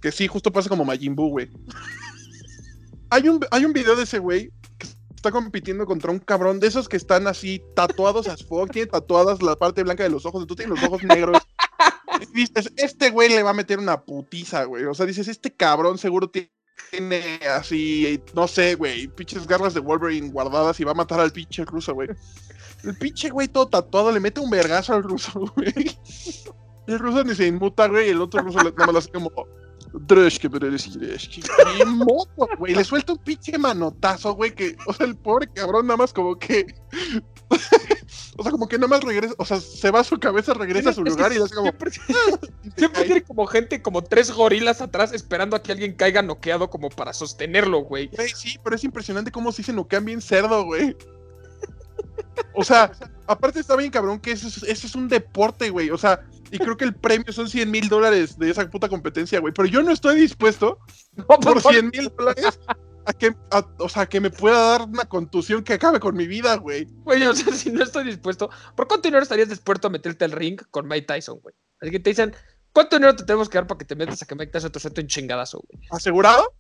[0.03, 1.49] Que sí, justo pasa como Majin Buu, güey.
[3.11, 4.89] Hay un, hay un video de ese güey que
[5.27, 9.43] está compitiendo contra un cabrón de esos que están así tatuados as fuck, tiene tatuadas
[9.43, 11.39] la parte blanca de los ojos, tú tienes los ojos negros.
[12.33, 14.85] Dices, este güey le va a meter una putiza, güey.
[14.85, 20.31] O sea, dices, este cabrón seguro tiene así, no sé, güey, pinches garras de Wolverine
[20.31, 22.09] guardadas y va a matar al pinche ruso, güey.
[22.85, 25.99] El pinche güey todo tatuado le mete un vergazo al ruso, güey.
[26.87, 29.33] El ruso ni se inmuta, güey, y el otro ruso nada más lo hace como.
[30.01, 31.41] "Dreshke, dreshke, dreshke".
[31.81, 35.87] Y moco, güey, le suelta un pinche manotazo, güey, que, o sea, el pobre cabrón
[35.87, 36.67] nada más como que.
[38.39, 40.91] o sea, como que nada más regresa, o sea, se va a su cabeza, regresa
[40.91, 41.71] a su lugar y hace como.
[41.77, 43.05] Siempre, siempre cae.
[43.05, 47.13] tiene como gente, como tres gorilas atrás esperando a que alguien caiga noqueado como para
[47.13, 48.09] sostenerlo, güey.
[48.09, 50.97] Güey, sí, pero es impresionante cómo sí se noquean bien cerdo, güey.
[52.55, 52.93] O sea,
[53.27, 55.91] aparte está bien cabrón que eso es, eso es un deporte, güey.
[55.91, 59.41] O sea, y creo que el premio son 100 mil dólares de esa puta competencia,
[59.41, 59.53] güey.
[59.53, 60.79] Pero yo no estoy dispuesto
[61.17, 62.59] No, por por 100 mil dólares
[63.05, 66.27] a que, a- o sea, que me pueda dar una contusión que acabe con mi
[66.27, 66.87] vida, güey.
[67.05, 70.33] Güey, o sea, si no estoy dispuesto, ¿por cuánto dinero estarías dispuesto a meterte al
[70.33, 71.55] ring con Mike Tyson, güey?
[71.81, 72.35] Así que te dicen,
[72.73, 74.81] ¿cuánto dinero te tenemos que dar para que te metas a que Mike Tyson te
[74.81, 75.87] suelte un chingadazo, güey?
[75.91, 76.53] ¿Asegurado?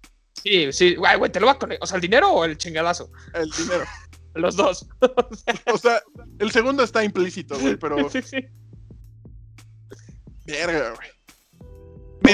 [0.42, 3.10] Sí, sí, güey, güey, te lo va con, o sea, el dinero o el chingadazo,
[3.34, 3.84] El dinero.
[4.36, 4.86] los dos.
[5.72, 6.02] O sea,
[6.38, 8.08] el segundo está implícito, güey, pero.
[8.10, 8.38] Sí, sí.
[10.46, 11.08] Verga, güey.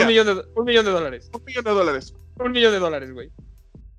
[0.00, 1.30] Un millón, de, un millón de dólares.
[1.34, 2.14] un millón de dólares.
[2.38, 3.30] Un millón de dólares, güey.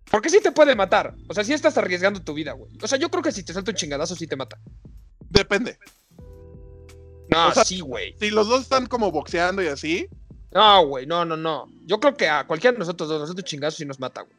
[0.09, 1.15] Porque sí te puede matar.
[1.27, 2.71] O sea, sí estás arriesgando tu vida, güey.
[2.81, 4.59] O sea, yo creo que si te suelta un chingadazo, sí te mata.
[5.29, 5.77] Depende.
[7.29, 8.15] No, O sea- sí, güey.
[8.19, 10.07] Si los dos están como boxeando y así,
[10.51, 11.65] No, güey, no, no, no.
[11.85, 14.35] Yo creo que a cualquiera de nosotros dos, nosotros chingazos sí nos mata, güey.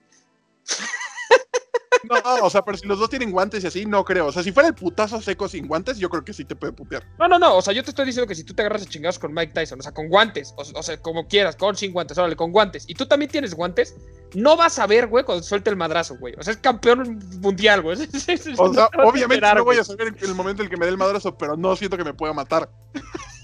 [2.02, 4.26] No, o sea, pero si los dos tienen guantes y así, no creo.
[4.26, 6.72] O sea, si fuera el putazo seco sin guantes, yo creo que sí te puede
[6.72, 7.04] putear.
[7.18, 7.56] No, no, no.
[7.56, 9.52] O sea, yo te estoy diciendo que si tú te agarras a chingados con Mike
[9.52, 12.52] Tyson, o sea, con guantes, o, o sea, como quieras, con sin guantes, órale, con
[12.52, 13.94] guantes, y tú también tienes guantes,
[14.34, 16.34] no vas a ver, güey, cuando suelte el madrazo, güey.
[16.38, 17.96] O sea, es campeón mundial, güey.
[18.58, 20.76] O sea, No obviamente esperar, no voy a saber en el momento en el que
[20.76, 22.68] me dé el madrazo, pero no siento que me pueda matar.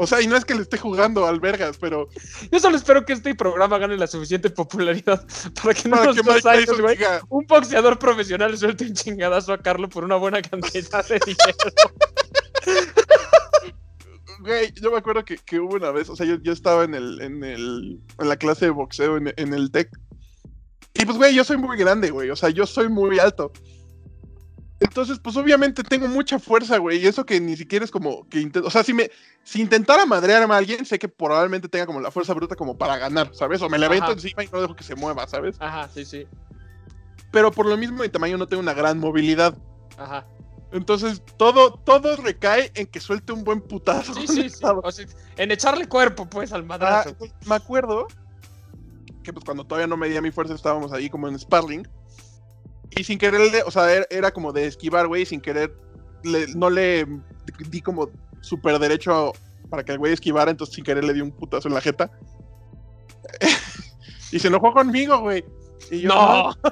[0.00, 2.08] O sea, y no es que le esté jugando al vergas, pero
[2.52, 5.26] Yo solo espero que este programa gane la suficiente popularidad
[5.62, 9.58] para que no nos dos años, güey, diga, un boxeador profesional suelte un chingadazo a
[9.58, 11.58] Carlos por una buena cantidad de dinero.
[14.40, 16.94] güey, yo me acuerdo que, que hubo una vez, o sea, yo, yo estaba en
[16.94, 19.90] el, en el, en la clase de boxeo en, en el TEC.
[20.94, 23.52] Y pues, güey, yo soy muy grande, güey, o sea, yo soy muy alto.
[24.80, 28.40] Entonces, pues obviamente tengo mucha fuerza, güey, y eso que ni siquiera es como que
[28.40, 29.10] intento, o sea, si me,
[29.42, 32.96] si intentara madrearme a alguien, sé que probablemente tenga como la fuerza bruta como para
[32.96, 33.60] ganar, ¿sabes?
[33.62, 35.56] O me le avento encima y no dejo que se mueva, ¿sabes?
[35.58, 36.26] Ajá, sí, sí.
[37.32, 39.58] Pero por lo mismo mi tamaño no tengo una gran movilidad.
[39.96, 40.26] Ajá.
[40.70, 44.14] Entonces, todo, todo recae en que suelte un buen putazo.
[44.14, 44.64] Sí, sí, sí.
[44.64, 45.06] O sea,
[45.38, 47.16] en echarle cuerpo, pues, al Ah, madrazo.
[47.46, 48.06] me acuerdo
[49.24, 51.86] que pues cuando todavía no medía mi fuerza estábamos ahí como en sparring
[52.96, 55.72] y sin querer, o sea, era, era como de esquivar, güey, sin querer
[56.24, 57.06] le- no le
[57.70, 58.10] di como
[58.40, 59.32] súper derecho
[59.70, 62.10] para que el güey esquivara, entonces sin querer le di un putazo en la jeta.
[64.32, 65.44] y se enojó conmigo, güey.
[65.90, 66.50] Y yo, No.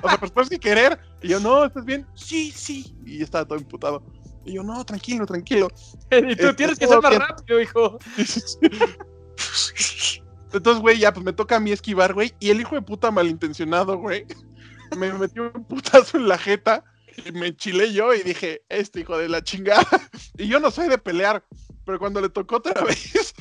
[0.00, 0.96] O sea, pues pues sin querer.
[1.22, 2.06] Y yo, no, ¿estás bien?
[2.14, 2.96] Sí, sí.
[3.04, 4.00] Y estaba todo imputado.
[4.44, 5.68] Y yo, no, tranquilo, tranquilo.
[6.12, 7.20] Y tú Este, tienes que ser más bien.
[7.22, 7.98] rápido, hijo.
[10.52, 12.32] Entonces, güey, ya pues me toca a mí esquivar, güey.
[12.38, 14.24] Y el hijo de puta malintencionado, güey,
[14.96, 16.84] me metió un putazo en la jeta
[17.24, 19.86] y me enchilé yo y dije, este hijo de la chingada.
[20.36, 21.44] Y yo no soy de pelear,
[21.84, 23.34] pero cuando le tocó otra vez,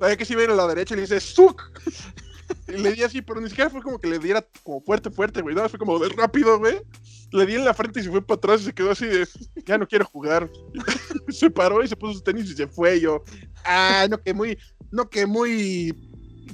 [0.00, 1.62] sabía que se iba a ir a la derecha y le dice, ¡Suk!
[2.68, 5.42] Y le di así, pero ni siquiera fue como que le diera como fuerte, fuerte,
[5.42, 5.54] güey.
[5.54, 6.78] No, fue como de rápido, güey.
[7.32, 9.26] le di en la frente y se fue para atrás y se quedó así de,
[9.66, 10.50] ya no quiero jugar.
[11.28, 13.00] se paró y se puso sus tenis y se fue.
[13.00, 13.22] Yo,
[13.64, 14.58] ah, no que muy,
[14.90, 15.92] no que muy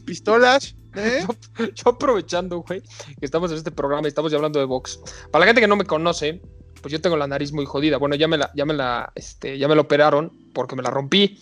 [0.04, 0.76] pistolas.
[0.96, 1.24] ¿Eh?
[1.26, 5.00] Yo, yo aprovechando, güey, que estamos en este programa y estamos ya hablando de box.
[5.30, 6.40] Para la gente que no me conoce,
[6.82, 7.96] pues yo tengo la nariz muy jodida.
[7.96, 10.90] Bueno, ya me la, ya me la, este, ya me la operaron porque me la
[10.90, 11.38] rompí.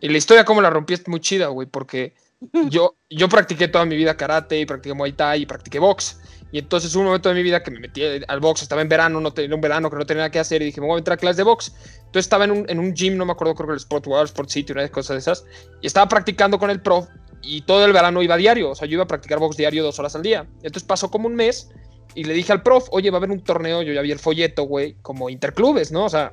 [0.00, 2.14] Y la historia cómo la rompí es muy chida, güey, porque
[2.68, 6.20] yo, yo practiqué toda mi vida karate y practiqué muay thai y practiqué box.
[6.52, 9.20] Y entonces un momento de mi vida que me metí al box, estaba en verano,
[9.20, 10.98] no tenía un verano que no tenía nada que hacer y dije, me voy a
[10.98, 11.72] entrar a clases de box.
[11.98, 14.26] Entonces estaba en un, en un gym, no me acuerdo, creo que el Sport World,
[14.26, 15.44] Sport City, una de cosas de esas,
[15.80, 17.06] y estaba practicando con el prof
[17.42, 19.98] y todo el verano iba diario, o sea, yo iba a practicar box diario dos
[19.98, 20.46] horas al día.
[20.56, 21.70] Entonces pasó como un mes
[22.14, 24.18] y le dije al prof, oye, va a haber un torneo, yo ya vi el
[24.18, 26.04] folleto, güey, como interclubes, ¿no?
[26.04, 26.32] O sea,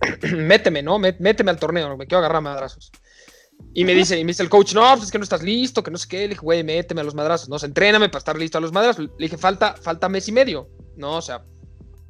[0.36, 0.98] méteme, ¿no?
[0.98, 2.92] Méteme al torneo, me quiero agarrar madrazos.
[3.72, 5.82] Y me dice, y me dice el coach, no, pues es que no estás listo,
[5.82, 6.20] que no sé qué.
[6.20, 9.08] Le dije, güey, méteme a los madrazos, no, entréname para estar listo a los madrazos.
[9.18, 11.16] Le dije, falta, falta mes y medio, ¿no?
[11.16, 11.44] O sea,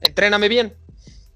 [0.01, 0.77] entréname bien.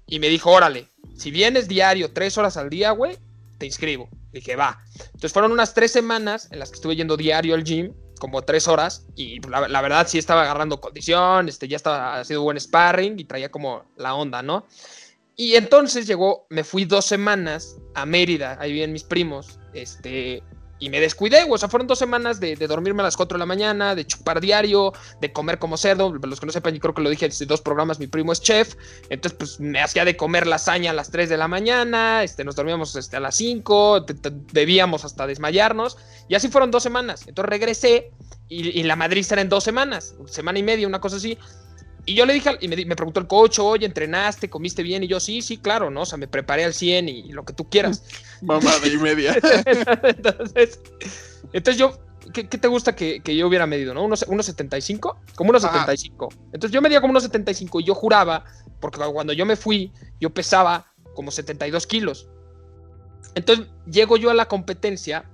[0.07, 3.17] Y me dijo, órale, si vienes diario tres horas al día, güey,
[3.57, 4.09] te inscribo.
[4.31, 4.79] Dije, va.
[5.05, 8.67] Entonces fueron unas tres semanas en las que estuve yendo diario al gym, como tres
[8.67, 13.25] horas, y la, verdad sí estaba agarrando condición, este, ya estaba haciendo buen sparring y
[13.25, 14.67] traía como la onda, ¿no?
[15.35, 20.43] Y entonces llegó, me fui dos semanas a Mérida, ahí vienen mis primos, este,
[20.81, 23.45] y me descuidé, O sea, fueron dos semanas de, dormirme a las 4 de la
[23.45, 26.11] mañana, de chupar diario, de comer como cerdo.
[26.11, 28.41] Los que no sepan, yo creo que lo dije en dos programas, mi primo es
[28.41, 28.75] chef.
[29.09, 32.55] Entonces, pues me hacía de comer lasaña a las 3 de la mañana, este, nos
[32.55, 34.07] dormíamos este, a las 5,
[34.51, 35.99] bebíamos hasta desmayarnos.
[36.27, 37.27] Y así fueron dos semanas.
[37.27, 38.11] Entonces regresé
[38.49, 41.37] y, y la Madrid era en dos semanas, semana y media, una cosa así.
[42.05, 44.49] Y yo le dije, y me, preguntó el coach, oye, ¿entrenaste?
[44.49, 45.03] ¿Comiste bien?
[45.03, 46.01] Y yo, sí, sí, claro, ¿no?
[46.01, 48.03] O sea, me preparé al 100 y, lo que tú quieras.
[48.41, 49.37] Mamá de y media.
[50.03, 50.79] entonces,
[51.53, 51.99] entonces yo,
[52.33, 54.03] ¿qué, te gusta que, yo hubiera medido, no?
[54.03, 55.19] ¿Unos, 75?
[55.35, 56.29] Como unos 75.
[56.53, 58.45] Entonces yo medía como unos 75 y yo juraba,
[58.79, 62.27] porque cuando yo me fui, yo pesaba como 72 kilos.
[63.35, 65.25] Entonces llego yo a la competencia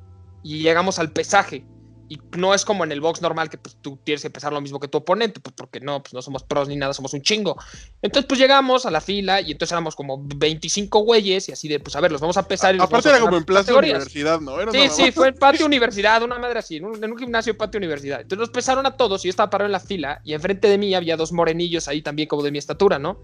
[0.44, 1.66] y llegamos al pesaje
[2.10, 4.62] y no es como en el box normal que pues, tú tienes que pesar lo
[4.62, 7.22] mismo que tu oponente, pues porque no, pues no somos pros ni nada, somos un
[7.22, 7.58] chingo.
[8.02, 11.80] Entonces pues llegamos a la fila y entonces éramos como 25 güeyes y así de,
[11.80, 12.76] pues a ver, los vamos a pesar.
[12.76, 14.58] Y Aparte era como en plaza universidad, ¿no?
[14.72, 18.22] sí, sí, fue en patio universidad, una madre así, en un, gimnasio de patio universidad.
[18.22, 20.78] Entonces nos pesaron a todos y yo estaba parado en la fila y enfrente de
[20.78, 23.20] mí había dos morenillos ahí también como de mi estatura, ¿no?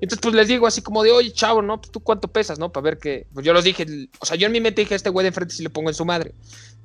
[0.00, 1.80] Entonces pues les digo así como de, oye, chavo, ¿no?
[1.80, 2.70] Pues tú cuánto pesas, ¿no?
[2.72, 3.86] Para ver que, pues yo los dije,
[4.18, 5.94] o sea, yo en mi mente dije, este güey de enfrente si le pongo en
[5.94, 6.34] su madre.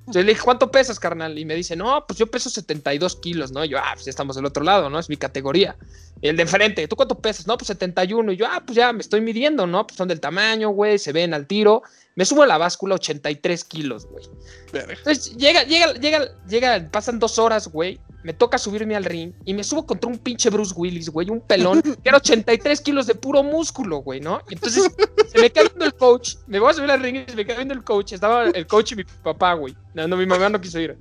[0.02, 1.38] Entonces le dije, ¿cuánto pesas, carnal?
[1.38, 3.64] Y me dice, no, pues yo peso 72 kilos, ¿no?
[3.64, 4.98] Y yo, ah, pues ya estamos del otro lado, ¿no?
[4.98, 5.76] Es mi categoría.
[6.22, 7.46] El de enfrente, ¿tú cuánto pesas?
[7.48, 8.32] No, pues 71.
[8.32, 9.86] Y yo, ah, pues ya me estoy midiendo, ¿no?
[9.86, 11.84] Pues son del tamaño, güey, se ven al tiro.
[12.16, 14.26] Me subo a la báscula 83 kilos, güey.
[14.74, 19.54] Entonces llega, llega, llega, llega, pasan dos horas, güey me toca subirme al ring y
[19.54, 23.16] me subo contra un pinche Bruce Willis, güey, un pelón, que era 83 kilos de
[23.16, 24.42] puro músculo, güey, ¿no?
[24.50, 24.92] Y entonces
[25.32, 27.46] se me queda viendo el coach, me voy a subir al ring y se me
[27.46, 30.62] queda viendo el coach, estaba el coach y mi papá, güey, no, mi mamá no
[30.62, 30.98] quiso ir.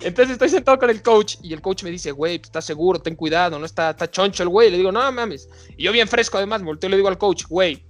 [0.00, 2.98] Entonces estoy sentado con el coach y el coach me dice, güey, pues, estás seguro,
[2.98, 4.70] ten cuidado, no está, está choncho el güey.
[4.70, 5.50] Le digo, no mames.
[5.76, 7.84] Y yo bien fresco, además, me volteo y le digo al coach, güey,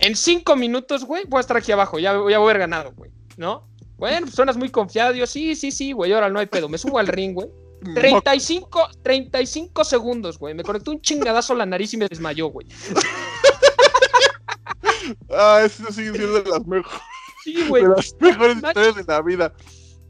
[0.00, 2.92] en cinco minutos, güey, voy a estar aquí abajo, ya, ya voy a haber ganado,
[2.96, 3.70] güey, ¿no?
[4.00, 5.12] Bueno, pues suenas muy confiado.
[5.12, 6.70] Yo, sí, sí, sí, güey, ahora no hay pedo.
[6.70, 7.48] Me subo al ring, güey.
[7.94, 10.54] 35, 35 segundos, güey.
[10.54, 12.66] Me conectó un chingadazo a la nariz y me desmayó, güey.
[15.30, 17.00] ah, eso sigue siendo de las mejores.
[17.44, 17.82] Sí, güey.
[17.82, 19.52] De las mejores historias de la vida.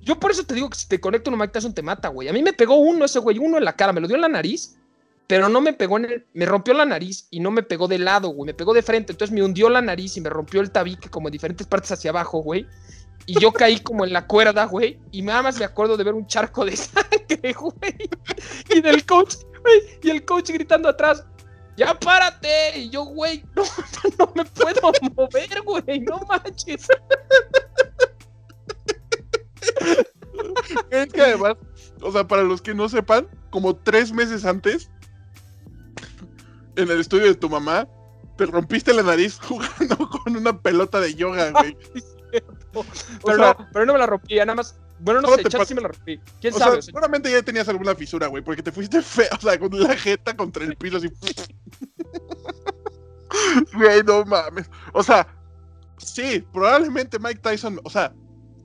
[0.02, 2.28] Yo por eso te digo que si te conecto un Mike Tyson te mata, güey.
[2.28, 4.22] A mí me pegó uno ese güey, uno en la cara, me lo dio en
[4.22, 4.78] la nariz,
[5.30, 6.26] pero no me pegó en el.
[6.34, 8.48] Me rompió la nariz y no me pegó de lado, güey.
[8.48, 9.12] Me pegó de frente.
[9.12, 12.10] Entonces me hundió la nariz y me rompió el tabique como en diferentes partes hacia
[12.10, 12.66] abajo, güey.
[13.26, 14.98] Y yo caí como en la cuerda, güey.
[15.12, 18.10] Y nada más me acuerdo de ver un charco de sangre, güey.
[18.74, 20.00] Y del coach, güey.
[20.02, 21.24] Y el coach gritando atrás.
[21.76, 22.80] ¡Ya párate!
[22.80, 23.62] Y yo, güey, no,
[24.18, 26.00] no me puedo mover, güey.
[26.00, 26.88] No manches.
[30.90, 31.54] Es que además,
[32.02, 34.90] o sea, para los que no sepan, como tres meses antes,
[36.80, 37.88] en el estudio de tu mamá,
[38.36, 41.76] te rompiste la nariz jugando con una pelota de yoga, güey.
[43.24, 44.78] pero, no, pero no me la rompí, nada más.
[45.00, 46.20] Bueno, no sé, chat sí me la rompí.
[46.40, 46.82] ¿Quién sabe?
[46.82, 50.36] seguramente ya tenías alguna fisura, güey, porque te fuiste feo, o sea, con la jeta
[50.36, 51.08] contra el piso así.
[53.74, 54.68] Güey, no mames.
[54.92, 55.26] O sea,
[55.98, 58.12] sí, probablemente Mike Tyson, o sea,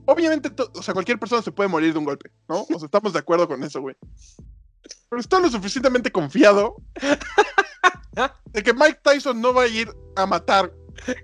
[0.06, 2.62] obviamente, o sea, cualquier persona se puede morir de un golpe, ¿no?
[2.62, 3.96] O sea, estamos de acuerdo con eso, güey.
[5.08, 6.76] Pero está lo suficientemente confiado
[8.46, 10.72] de que Mike Tyson no va a ir a matar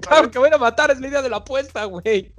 [0.01, 2.33] Claro, que voy a matar, es la idea de la apuesta, güey.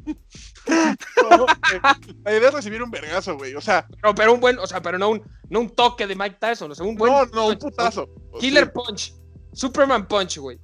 [0.65, 3.55] la idea es recibir un vergazo, güey.
[3.55, 3.87] O sea.
[4.15, 6.75] Pero un buen, o sea, pero no un, no un toque de Mike Tyson, o
[6.75, 7.11] sea, un buen.
[7.11, 8.09] No, no, un putazo.
[8.39, 9.13] Killer punch.
[9.53, 10.59] Superman Punch, güey.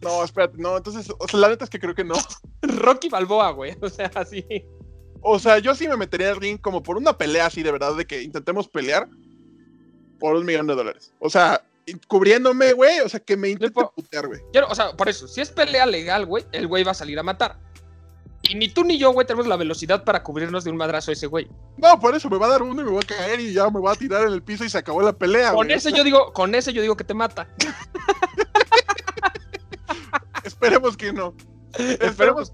[0.00, 2.14] No, espérate, no, entonces, o sea, la neta es que creo que no.
[2.62, 3.76] Rocky Balboa, güey.
[3.80, 4.44] O sea, así.
[5.20, 7.96] O sea, yo sí me metería al ring como por una pelea así, de verdad,
[7.96, 9.08] de que intentemos pelear
[10.18, 11.12] por un millón de dólares.
[11.18, 11.62] O sea,
[12.08, 14.40] cubriéndome, güey, o sea, que me intente putear, güey.
[14.68, 17.22] O sea, por eso, si es pelea legal, güey, el güey va a salir a
[17.22, 17.58] matar.
[18.48, 21.26] Y ni tú ni yo, güey, tenemos la velocidad para cubrirnos de un madrazo ese
[21.26, 21.48] güey.
[21.78, 23.68] No, por eso me va a dar uno y me voy a caer y ya
[23.70, 25.72] me voy a tirar en el piso y se acabó la pelea, Con güey.
[25.72, 27.48] ese yo digo, con ese yo digo que te mata.
[30.44, 31.34] Esperemos que no.
[31.76, 32.52] Esperemos,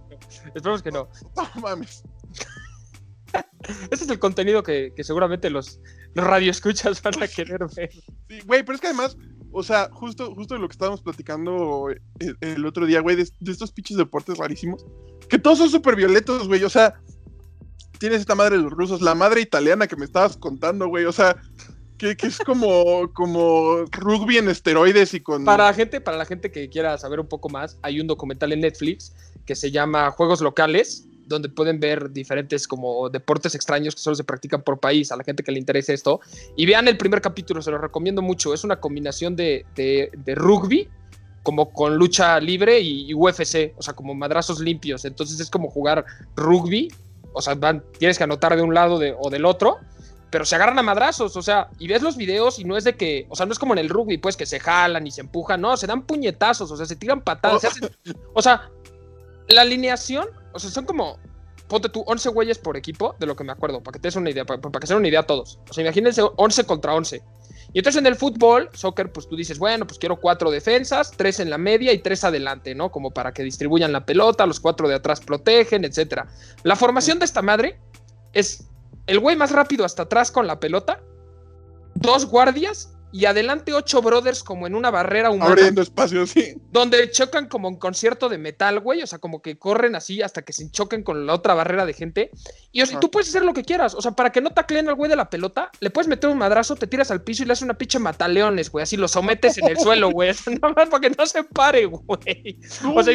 [0.54, 1.08] esperemos que no.
[1.36, 2.02] No mames.
[3.90, 5.78] Ese es el contenido que, que seguramente los,
[6.14, 7.90] los radioescuchas van a querer ver.
[8.28, 9.16] Sí, güey, pero es que además,
[9.50, 11.88] o sea, justo, justo de lo que estábamos platicando
[12.18, 14.84] el, el otro día, güey, de, de estos pinches deportes rarísimos,
[15.28, 16.94] que todos son súper violentos, güey, o sea,
[17.98, 21.12] tienes esta madre de los rusos, la madre italiana que me estabas contando, güey, o
[21.12, 21.36] sea,
[21.98, 25.44] que, que es como, como rugby en esteroides y con...
[25.44, 28.52] Para la gente, para la gente que quiera saber un poco más, hay un documental
[28.52, 29.14] en Netflix
[29.46, 34.24] que se llama Juegos Locales, donde pueden ver diferentes como deportes extraños que solo se
[34.24, 36.20] practican por país, a la gente que le interese esto.
[36.56, 38.54] Y vean el primer capítulo, se lo recomiendo mucho.
[38.54, 40.88] Es una combinación de, de- de rugby,
[41.42, 45.04] como con lucha libre y, y UFC, o sea, como madrazos limpios.
[45.04, 46.04] Entonces es como jugar
[46.36, 46.88] rugby,
[47.32, 49.78] o sea, van, tienes que anotar de un lado de- o del otro,
[50.30, 52.94] pero se agarran a madrazos, o sea, y ves los videos y no es de
[52.96, 55.20] que, o sea, no es como en el rugby, pues, que se jalan y se
[55.20, 57.90] empujan, no, se dan puñetazos, o sea, se tiran patadas, se hacen-
[58.32, 58.70] o sea,
[59.48, 61.18] la alineación, o sea, son como,
[61.68, 64.16] ponte tú, 11 güeyes por equipo, de lo que me acuerdo, para que te des
[64.16, 65.58] una idea, para, que se den una idea a todos.
[65.70, 67.22] O sea, imagínense 11 contra 11.
[67.72, 71.40] Y entonces en el fútbol, soccer, pues tú dices, bueno, pues quiero cuatro defensas, tres
[71.40, 72.90] en la media y tres adelante, ¿no?
[72.90, 76.28] Como para que distribuyan la pelota, los cuatro de atrás protegen, etcétera.
[76.64, 77.80] La formación de esta madre
[78.34, 78.68] es
[79.06, 81.00] el güey más rápido hasta atrás con la pelota,
[81.94, 86.54] dos guardias y adelante ocho brothers como en una barrera humana Abriendo espacio, sí.
[86.70, 90.42] donde chocan como un concierto de metal, güey, o sea, como que corren así hasta
[90.42, 92.30] que se choquen con la otra barrera de gente.
[92.72, 94.88] Y o sea, tú puedes hacer lo que quieras, o sea, para que no tacleen
[94.88, 97.46] al güey de la pelota, le puedes meter un madrazo, te tiras al piso y
[97.46, 100.88] le haces una pinche mataleones, güey, así lo sometes en el suelo, güey, nada más
[100.88, 102.58] para que no se pare, güey.
[102.82, 103.12] No O sea,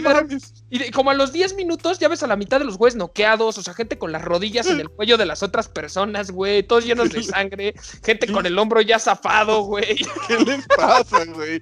[0.69, 3.57] y- como a los 10 minutos ya ves a la mitad de los güeyes noqueados,
[3.57, 6.85] o sea, gente con las rodillas en el cuello de las otras personas, güey, todos
[6.85, 7.73] llenos de sangre,
[8.03, 9.86] gente con el hombro ya zafado, güey.
[10.27, 11.61] ¿Qué les pasa, güey?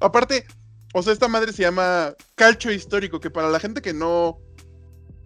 [0.00, 0.46] Aparte,
[0.94, 4.38] o sea, esta madre se llama calcio histórico, que para la gente que no,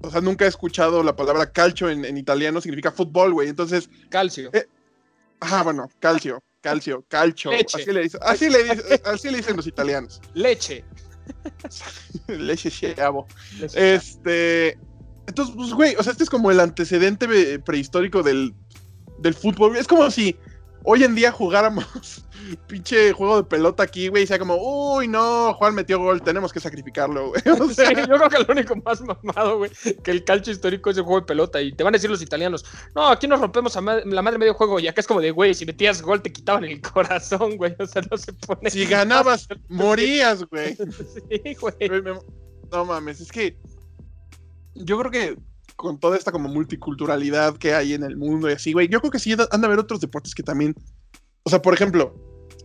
[0.03, 3.49] o sea, nunca ha escuchado la palabra calcio en, en italiano, significa fútbol, güey.
[3.49, 4.51] Entonces, Calcio.
[5.41, 7.51] ajá, bueno, calcio, calcio, calcio.
[7.51, 7.78] Leche.
[7.78, 10.20] Así le, dicen, así, le dicen, así le dicen los italianos.
[10.34, 10.84] Leche.
[12.26, 13.26] Leche chavo.
[13.59, 13.95] Leche.
[13.95, 14.78] Este.
[15.26, 18.55] Entonces, pues, güey, o sea, este es como el antecedente eh, prehistórico del,
[19.18, 19.76] del fútbol.
[19.76, 20.36] Es como si
[20.85, 22.24] hoy en día jugáramos
[22.66, 26.53] pinche juego de pelota aquí, güey, y sea como, uy, no, Juan metió gol, tenemos
[26.53, 27.43] que sacrificarlo, güey.
[27.61, 29.70] O Sí, sea, yo creo que lo único más mamado, güey,
[30.03, 31.61] que el calcio histórico es el juego de pelota.
[31.61, 32.64] Y te van a decir los italianos,
[32.95, 34.81] no, aquí nos rompemos a ma- la madre medio juego.
[34.81, 37.74] Y acá es como de, güey, si metías gol te quitaban el corazón, güey.
[37.78, 38.70] O sea, no se pone.
[38.70, 40.76] si ganabas, morías, güey.
[40.76, 41.74] Sí, güey.
[42.72, 43.57] No mames, es que
[44.74, 45.37] yo creo que
[45.81, 49.11] con toda esta como multiculturalidad que hay en el mundo y así, güey, yo creo
[49.11, 50.74] que sí han de haber otros deportes que también,
[51.43, 52.14] o sea, por ejemplo,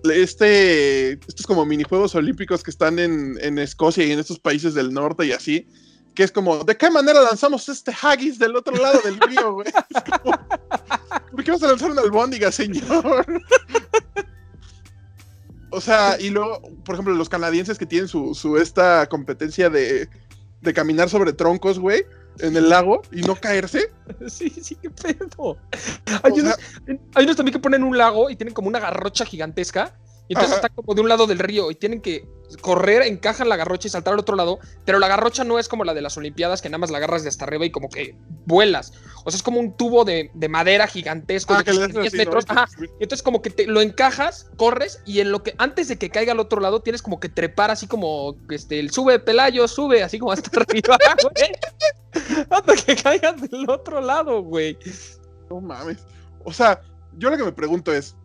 [0.04, 4.94] este, estos como minijuegos olímpicos que están en, en Escocia y en estos países del
[4.94, 5.66] norte y así,
[6.14, 9.68] que es como, ¿de qué manera lanzamos este haggis del otro lado del río, güey?
[10.22, 10.38] Como,
[11.32, 13.26] ¿Por qué vas a lanzar una albóndiga, señor?
[15.72, 20.10] O sea, y luego, por ejemplo, los canadienses que tienen su, su esta competencia de,
[20.62, 22.04] de caminar sobre troncos, güey,
[22.40, 23.92] en el lago y no caerse.
[24.28, 25.58] Sí, sí, qué pedo.
[26.24, 26.58] Hay, O sea, unos,
[27.16, 29.94] hay unos también que ponen un lago y tienen como una garrocha gigantesca.
[30.28, 30.68] Y entonces Ajá.
[30.68, 32.28] está como de un lado del río y tienen que
[32.62, 34.60] correr, encajan la garrocha y saltar al otro lado.
[34.84, 37.24] Pero la garrocha no es como la de las Olimpiadas, que nada más la agarras
[37.24, 38.16] de hasta arriba y como que
[38.46, 38.94] vuelas.
[39.24, 41.90] O sea, es como un tubo de, de madera gigantesco ah, de que le 10
[41.90, 42.46] hacen así, metros.
[43.00, 46.10] Y entonces como que te lo encajas, corres y en lo que antes de que
[46.10, 50.04] caiga al otro lado tienes como que trepar así como este el sube Pelayo, sube
[50.04, 52.48] así como hasta arriba, güey.
[52.50, 54.78] Hasta que caigas del otro lado, güey.
[55.50, 55.98] No mames.
[56.44, 56.82] O sea,
[57.18, 58.16] yo lo que me pregunto es.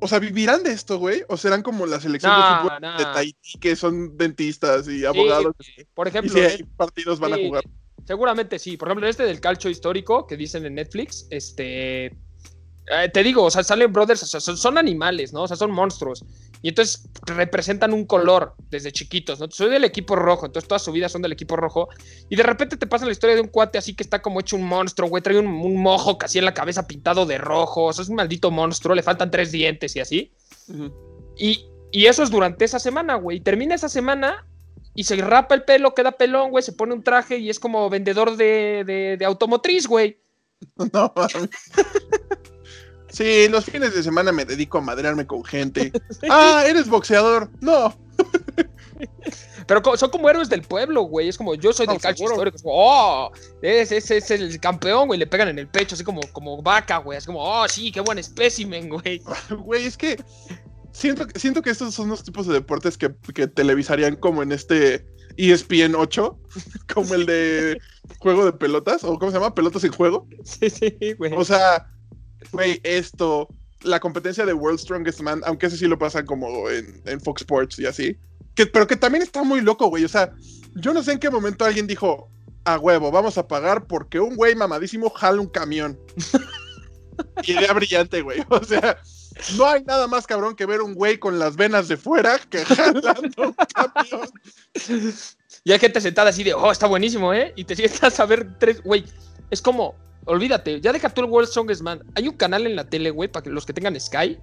[0.00, 1.22] O sea, ¿vivirán de esto, güey?
[1.28, 5.54] ¿O serán como la selección de fútbol de Tahití, que son dentistas y abogados?
[5.60, 7.64] Sí, por y ejemplo, si eh, hay partidos van a jugar.
[8.06, 8.76] Seguramente sí.
[8.76, 12.16] Por ejemplo, este del calcio histórico que dicen en Netflix, este.
[12.90, 15.42] Eh, te digo, o sea, salen brothers, o sea, son, son animales, ¿no?
[15.42, 16.24] O sea, son monstruos.
[16.62, 19.50] Y entonces representan un color desde chiquitos, ¿no?
[19.50, 21.88] Soy del equipo rojo, entonces toda su vida son del equipo rojo.
[22.28, 24.56] Y de repente te pasa la historia de un cuate así que está como hecho
[24.56, 25.22] un monstruo, güey.
[25.22, 27.84] Trae un, un mojo casi en la cabeza pintado de rojo.
[27.84, 30.32] O sea, es un maldito monstruo, le faltan tres dientes y así.
[31.36, 33.40] y, y eso es durante esa semana, güey.
[33.40, 34.46] Termina esa semana
[34.94, 36.62] y se rapa el pelo, queda pelón, güey.
[36.64, 40.18] Se pone un traje y es como vendedor de, de, de automotriz, güey.
[40.92, 41.48] No, mami.
[43.10, 45.92] Sí, los fines de semana me dedico a madrearme con gente.
[46.30, 47.50] Ah, eres boxeador.
[47.60, 47.96] No.
[49.66, 51.28] Pero son como héroes del pueblo, güey.
[51.28, 52.34] Es como yo soy No, del calcio seguro.
[52.34, 52.56] histórico.
[52.56, 55.18] Es como, oh, ese es el campeón, güey.
[55.18, 57.18] Le pegan en el pecho, así como, como vaca, güey.
[57.18, 59.22] Es como, oh, sí, qué buen espécimen, güey.
[59.50, 60.22] Güey, es que
[60.92, 65.06] siento, siento que estos son los tipos de deportes que, que televisarían como en este
[65.36, 66.38] ESPN 8,
[66.94, 67.78] como el de
[68.20, 69.54] juego de pelotas, o ¿cómo se llama?
[69.54, 70.26] Pelotas en juego.
[70.44, 71.32] Sí, sí, güey.
[71.34, 71.86] O sea,
[72.52, 73.48] güey, esto,
[73.82, 77.42] la competencia de World Strongest Man, aunque ese sí lo pasan como en, en Fox
[77.42, 78.16] Sports y así,
[78.54, 80.04] que, pero que también está muy loco, güey.
[80.04, 80.32] O sea,
[80.74, 82.30] yo no sé en qué momento alguien dijo,
[82.64, 85.98] a huevo, vamos a pagar porque un güey mamadísimo jala un camión.
[87.46, 88.42] Idea brillante, güey.
[88.48, 88.98] O sea,
[89.56, 92.64] no hay nada más cabrón que ver un güey con las venas de fuera que
[92.64, 94.28] jalando un camión.
[95.64, 97.52] Y hay gente sentada así de, oh, está buenísimo, ¿eh?
[97.56, 99.04] Y te sientas a ver tres, güey.
[99.50, 99.94] Es como,
[100.28, 102.02] olvídate, ya deja tú el World Strongest Man.
[102.14, 104.38] Hay un canal en la tele, güey, para que los que tengan Sky.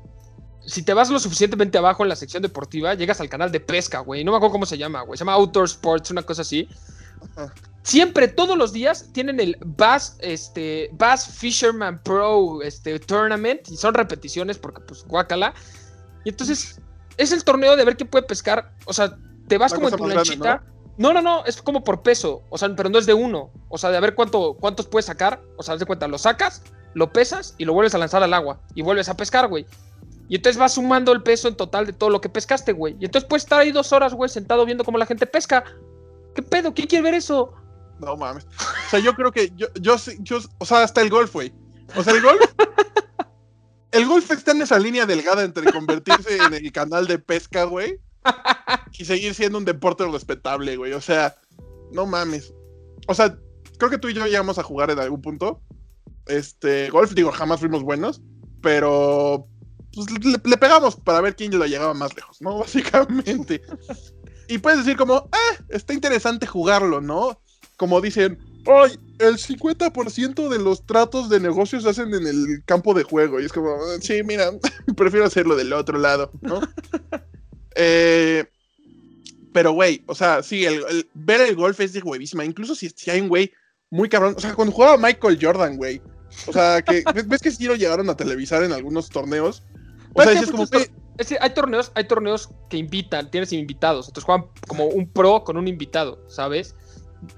[0.66, 4.00] Si te vas lo suficientemente abajo en la sección deportiva, llegas al canal de pesca,
[4.00, 4.24] güey.
[4.24, 5.18] No me acuerdo cómo se llama, güey.
[5.18, 6.68] Se llama Outdoor Sports, una cosa así.
[7.36, 7.54] Ajá.
[7.86, 13.70] Siempre, todos los días, tienen el Bass, este, Bass Fisherman Pro este, Tournament.
[13.70, 15.54] Y son repeticiones porque, pues, guácala.
[16.24, 16.82] Y entonces,
[17.18, 18.74] es el torneo de ver quién puede pescar.
[18.86, 19.16] O sea,
[19.48, 20.64] te vas La como en tu grande, lanchita.
[20.98, 23.78] No, no, no, es como por peso, o sea, pero no es de uno, o
[23.78, 26.62] sea, de a ver cuánto, cuántos puedes sacar, o sea, haz de cuenta, lo sacas,
[26.94, 29.66] lo pesas y lo vuelves a lanzar al agua y vuelves a pescar, güey.
[30.30, 32.96] Y entonces vas sumando el peso en total de todo lo que pescaste, güey.
[33.00, 35.64] Y entonces puedes estar ahí dos horas, güey, sentado viendo cómo la gente pesca.
[36.34, 36.74] ¿Qué pedo?
[36.74, 37.54] ¿Quién quiere ver eso?
[38.00, 38.46] No mames.
[38.46, 39.98] O sea, yo creo que yo, yo,
[40.58, 41.54] o sea, hasta el golf, güey.
[41.96, 42.42] O sea, el golf.
[43.92, 47.98] El golf está en esa línea delgada entre convertirse en el canal de pesca, güey,
[48.98, 50.94] y seguir siendo un deporte respetable, güey.
[50.94, 51.36] O sea,
[51.92, 52.54] no mames.
[53.08, 53.38] O sea,
[53.78, 55.62] creo que tú y yo llegamos a jugar en algún punto.
[56.28, 58.22] Este, golf, digo, jamás fuimos buenos,
[58.62, 59.48] pero
[59.94, 60.08] pues,
[60.44, 62.58] le, pegamos para ver quién lo llegaba más lejos, ¿no?
[62.60, 63.62] Básicamente.
[64.48, 67.40] Y puedes decir como, ah, está interesante jugarlo, ¿no?
[67.78, 72.94] Como dicen, ay, el 50% de los tratos de negocios se hacen en el campo
[72.94, 73.40] de juego.
[73.40, 74.52] Y es como, "Ah, sí, mira,
[74.98, 76.62] prefiero hacerlo del otro lado, ¿no?
[77.76, 78.46] Eh,
[79.54, 82.44] pero, güey, o sea, sí, el, el- ver el golf es de huevísima.
[82.44, 83.52] Incluso si, si hay un güey
[83.90, 84.36] muy cabrón.
[84.38, 86.02] O sea, cuando jugaba Michael Jordan, güey.
[86.48, 89.64] O sea, que ves, ves que sí lo llegaron a televisar en algunos torneos.
[90.14, 90.66] O sea, dices como,
[91.18, 95.44] Es que hay torneos, hay torneos que invitan, tienes invitados, entonces juegan como un pro
[95.44, 96.74] con un invitado, ¿sabes?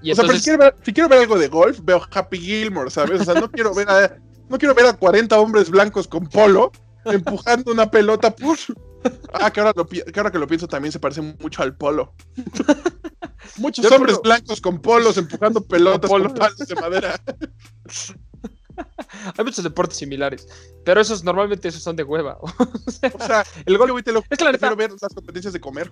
[0.02, 2.38] Y o sea, pero si quiero, ver, si quiero ver algo de golf, veo Happy
[2.38, 3.20] Gilmore, ¿sabes?
[3.20, 4.16] O sea, no quiero ver a,
[4.48, 6.72] no quiero ver a 40 hombres blancos con polo
[7.04, 8.34] empujando una pelota.
[8.34, 8.70] Push.
[9.32, 12.14] Ah, que ahora, lo que ahora que lo pienso también se parece mucho al polo.
[13.58, 16.38] Muchos Yo hombres creo- blancos con polos empujando pelotas Con con polos.
[16.56, 17.20] palos de madera.
[19.36, 20.46] hay muchos deportes similares,
[20.84, 22.38] pero esos normalmente esos son de hueva.
[22.40, 22.52] O
[23.24, 25.90] sea, el güey, te lo es que la neta, prefiero ver las competencias de comer.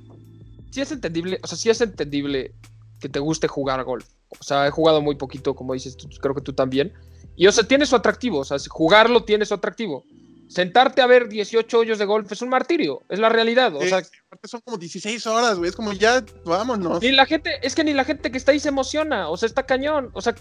[0.70, 2.54] sí es entendible, o sea, sí es entendible
[3.00, 4.07] que te guste jugar golf.
[4.40, 6.92] O sea, he jugado muy poquito, como dices tú, creo que tú también.
[7.36, 10.04] Y o sea, tiene su atractivo, o sea, jugarlo tiene su atractivo.
[10.49, 13.74] Sentarte a ver 18 hoyos de golf es un martirio, es la realidad.
[13.74, 14.03] O Eh, sea,
[14.44, 15.70] son como 16 horas, güey.
[15.70, 17.03] Es como ya, vámonos.
[17.03, 19.47] Ni la gente, es que ni la gente que está ahí se emociona, o sea,
[19.49, 20.11] está cañón.
[20.14, 20.34] O sea,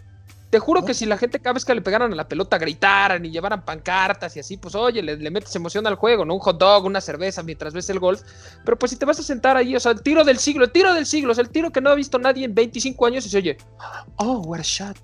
[0.52, 0.86] te juro No.
[0.88, 3.66] que si la gente cada vez que le pegaran a la pelota gritaran y llevaran
[3.66, 6.36] pancartas y así, pues oye, le, le metes emoción al juego, ¿no?
[6.36, 8.22] Un hot dog, una cerveza mientras ves el golf.
[8.64, 10.72] Pero pues si te vas a sentar ahí, o sea, el tiro del siglo, el
[10.72, 13.26] tiro del siglo, o sea, el tiro que no ha visto nadie en 25 años
[13.26, 13.58] y se oye,
[14.18, 14.98] oh, what a shot.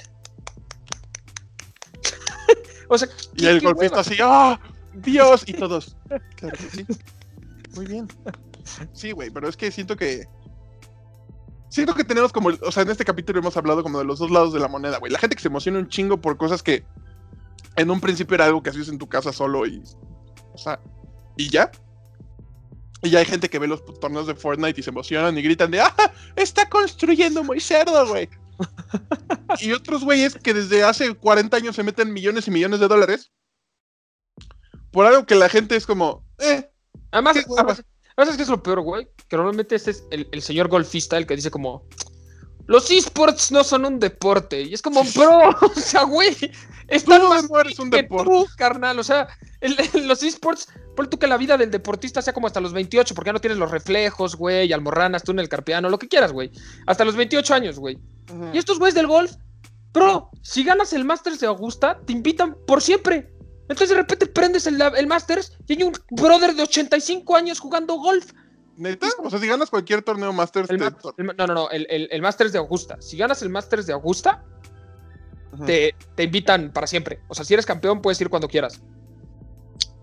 [2.88, 4.60] o sea, Y el golfista así, ¡ah!
[4.94, 5.44] ¡Dios!
[5.48, 5.96] Y todos.
[6.36, 6.86] Claro que sí.
[7.76, 8.08] Muy bien.
[8.94, 10.26] Sí, güey, pero es que siento que.
[11.70, 12.50] Siento que tenemos como.
[12.50, 14.98] O sea, en este capítulo hemos hablado como de los dos lados de la moneda,
[15.00, 15.12] güey.
[15.12, 16.84] La gente que se emociona un chingo por cosas que
[17.78, 19.82] en un principio era algo que hacías en tu casa solo y.
[20.54, 20.80] O sea,
[21.38, 21.72] y ya.
[23.04, 25.72] Y ya hay gente que ve los torneos de Fortnite y se emocionan y gritan
[25.72, 25.96] de ¡Ah!
[26.36, 28.30] Está construyendo muy cerdo, güey.
[29.60, 33.32] y otros güeyes que desde hace 40 años se meten millones y millones de dólares
[34.92, 36.70] por algo que la gente es como, eh,
[37.12, 37.84] Además, Qué además,
[38.16, 39.08] ¿sabes qué es lo peor, güey?
[39.28, 41.84] Que normalmente este es el, el señor golfista el que dice como,
[42.68, 44.62] los esports no son un deporte.
[44.62, 46.36] Y es como, bro, o sea, güey,
[46.88, 48.30] Están Tú más no eres un que deporte.
[48.32, 48.98] tú, carnal.
[49.00, 49.28] O sea,
[49.60, 49.76] el-
[50.08, 53.30] los esports, por tú que la vida del deportista sea como hasta los 28, porque
[53.30, 56.50] ya no tienes los reflejos, güey, almorranas, túnel carpiano, lo que quieras, güey.
[56.88, 57.98] Hasta los 28 años, güey.
[58.54, 59.34] Y estos güeyes del golf,
[59.92, 63.34] bro, si ganas el Masters de Augusta, te invitan por siempre.
[63.72, 67.96] Entonces de repente prendes el, el Masters y hay un brother de 85 años jugando
[67.96, 68.32] golf.
[68.78, 69.08] ¿Neta?
[69.24, 70.82] O sea, si ganas cualquier torneo Masters, El
[71.18, 72.98] el ma- no, no, no, el, el- el Masters de Augusta.
[73.00, 74.44] Si ganas el Masters de Augusta,
[75.66, 77.22] te, te invitan para siempre.
[77.28, 78.82] O sea, si eres campeón, puedes ir cuando quieras.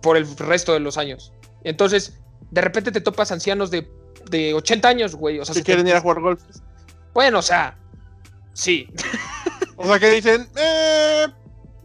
[0.02, 1.32] Por el resto de los años.
[1.64, 3.90] Entonces, de repente te topas ancianos de,
[4.30, 5.40] de 80 años, güey.
[5.40, 6.42] O sea, que se quieren te- ir a jugar golf.
[7.14, 7.76] Bueno, o sea,
[8.54, 8.88] sí.
[9.76, 11.26] O sea, que dicen, eh,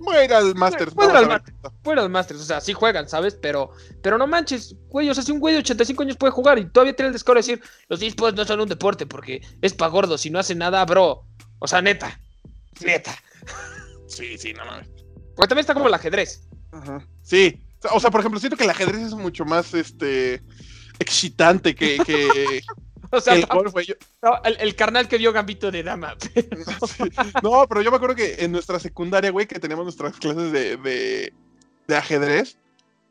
[0.03, 0.93] voy a ir al Masters.
[0.93, 1.41] Voy vamos
[1.85, 3.35] al de Masters, o sea, sí juegan, ¿sabes?
[3.35, 6.59] Pero, pero no manches, güey, o sea, si un güey de 85 años puede jugar
[6.59, 9.73] y todavía tiene el descaro de decir, los esports no son un deporte porque es
[9.73, 11.25] pa' gordos y no hace nada, bro.
[11.59, 12.19] O sea, neta,
[12.85, 13.15] neta.
[14.07, 14.89] Sí, sí, no mames.
[15.35, 16.47] Porque también está como el ajedrez.
[16.71, 17.05] Ajá.
[17.21, 17.59] Sí.
[17.91, 20.41] O sea, por ejemplo, siento que el ajedrez es mucho más, este,
[20.99, 22.61] excitante que, que,
[23.13, 23.45] O que sea, el.
[23.85, 26.15] Yo- carnal que vio Gambito de Dama.
[26.87, 27.03] Sí.
[27.43, 30.77] No, pero yo me acuerdo que en nuestra secundaria, güey, que teníamos nuestras clases de,
[30.77, 31.33] de,
[31.87, 32.57] de ajedrez,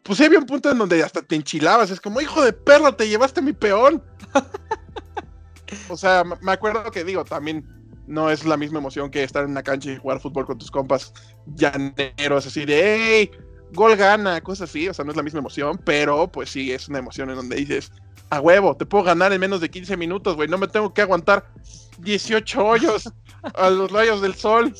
[0.02, 1.90] pues había un punto en donde hasta te enchilabas.
[1.90, 4.02] Es como, hijo de perra, te llevaste mi peón.
[5.88, 7.64] o sea, me acuerdo que, digo, también
[8.06, 10.70] no es la misma emoción que estar en una cancha y jugar fútbol con tus
[10.70, 11.12] compas
[11.54, 13.30] llaneros, así de, hey,
[13.72, 14.88] gol gana, cosas así.
[14.88, 17.56] O sea, no es la misma emoción, pero pues sí, es una emoción en donde
[17.56, 17.92] dices,
[18.30, 20.48] a huevo, te puedo ganar en menos de 15 minutos, güey.
[20.48, 21.46] No me tengo que aguantar
[21.98, 23.12] 18 hoyos
[23.54, 24.74] a los rayos del sol.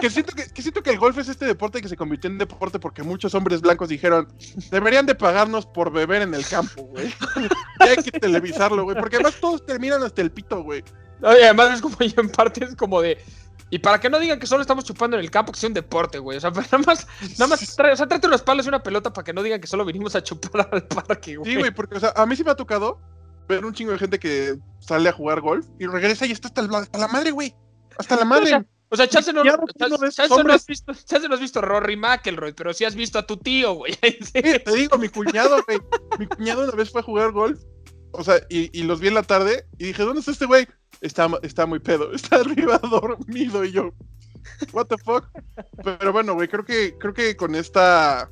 [0.00, 2.38] Que siento que, que siento que el golf es este deporte que se convirtió en
[2.38, 4.26] deporte porque muchos hombres blancos dijeron,
[4.70, 7.12] deberían de pagarnos por beber en el campo, güey.
[7.80, 8.96] Hay que televisarlo, güey.
[8.96, 10.82] Porque además todos terminan hasta el pito, güey.
[11.22, 13.18] Oye, además es como, y en parte es como de...
[13.68, 15.74] Y para que no digan que solo estamos chupando en el campo, que sea un
[15.74, 16.38] deporte, güey.
[16.38, 17.06] O sea, nada más,
[17.38, 19.60] nada más trae, o sea, tráete unos palos y una pelota para que no digan
[19.60, 21.50] que solo vinimos a chupar al parque, güey.
[21.52, 23.00] Sí, güey, porque o sea, a mí sí me ha tocado
[23.48, 26.60] ver un chingo de gente que sale a jugar golf y regresa y está hasta,
[26.60, 27.54] el- hasta la madre, güey.
[27.98, 28.66] Hasta la madre.
[28.88, 29.50] O sea, chance no, no
[30.12, 33.26] chance- no has visto, chance no has visto Rory McElroy, pero sí has visto a
[33.26, 33.98] tu tío, güey.
[34.00, 35.80] Sí, te digo, mi cuñado, güey.
[36.20, 37.60] Mi cuñado una vez fue a jugar golf.
[38.12, 40.68] O sea, y, y los vi en la tarde y dije, ¿dónde está este güey?
[41.00, 43.92] Está, está muy pedo, está arriba dormido y yo,
[44.72, 45.28] what the fuck.
[45.82, 48.30] Pero bueno, güey, creo que, creo que con esta,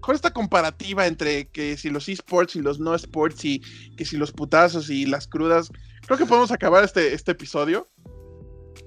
[0.00, 3.60] con esta comparativa entre que si los esports y los no sports y
[3.96, 5.70] que si los putazos y las crudas,
[6.06, 7.86] creo que podemos acabar este, este episodio.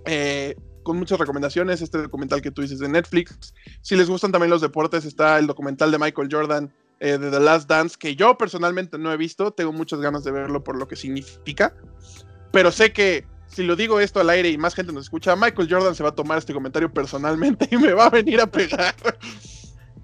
[0.06, 3.54] Eh, con muchas recomendaciones, este documental que tú dices de Netflix.
[3.82, 7.40] Si les gustan también los deportes, está el documental de Michael Jordan eh, de The
[7.40, 10.88] Last Dance, que yo personalmente no he visto, tengo muchas ganas de verlo por lo
[10.88, 11.76] que significa,
[12.54, 15.68] pero sé que si lo digo esto al aire y más gente nos escucha, Michael
[15.70, 18.96] Jordan se va a tomar este comentario personalmente y me va a venir a pegar.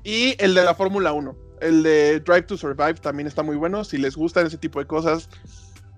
[0.03, 3.83] y el de la Fórmula 1, el de Drive to Survive también está muy bueno,
[3.83, 5.29] si les gustan ese tipo de cosas,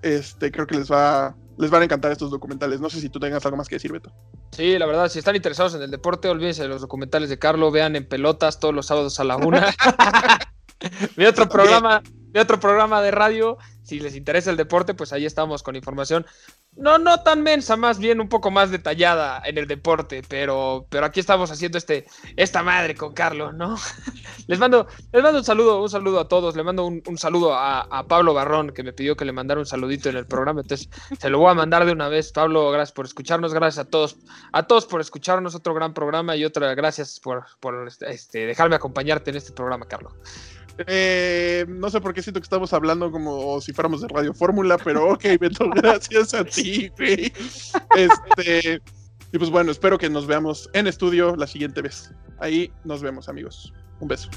[0.01, 2.81] este, creo que les va, les van a encantar estos documentales.
[2.81, 4.11] No sé si tú tengas algo más que decir, Beto.
[4.51, 7.71] Sí, la verdad, si están interesados en el deporte, olvídense de los documentales de Carlos,
[7.71, 9.73] vean en pelotas todos los sábados a la una.
[11.15, 13.57] vi otro programa, vi otro programa de radio.
[13.91, 16.25] Si les interesa el deporte, pues ahí estamos con información.
[16.77, 21.05] No, no tan mensa, más bien un poco más detallada en el deporte, pero, pero
[21.05, 22.05] aquí estamos haciendo este,
[22.37, 23.75] esta madre con Carlos, ¿no?
[24.47, 27.81] les mando, les mando un saludo, un saludo a todos, le mando un, saludo a,
[27.81, 30.89] a Pablo Barrón, que me pidió que le mandara un saludito en el programa, entonces
[31.19, 32.31] se lo voy a mandar de una vez.
[32.31, 34.15] Pablo, gracias por escucharnos, gracias a todos
[34.53, 39.31] a todos por escucharnos, otro gran programa y otra gracias por, por este, dejarme acompañarte
[39.31, 40.13] en este programa, Carlos.
[40.87, 44.77] Eh, no sé por qué siento que estamos hablando como si fuéramos de Radio Fórmula,
[44.77, 47.31] pero ok, Beto, gracias a ti, güey.
[47.95, 48.81] Este,
[49.31, 52.11] y pues bueno, espero que nos veamos en estudio la siguiente vez.
[52.39, 53.73] Ahí nos vemos, amigos.
[53.99, 54.29] Un beso.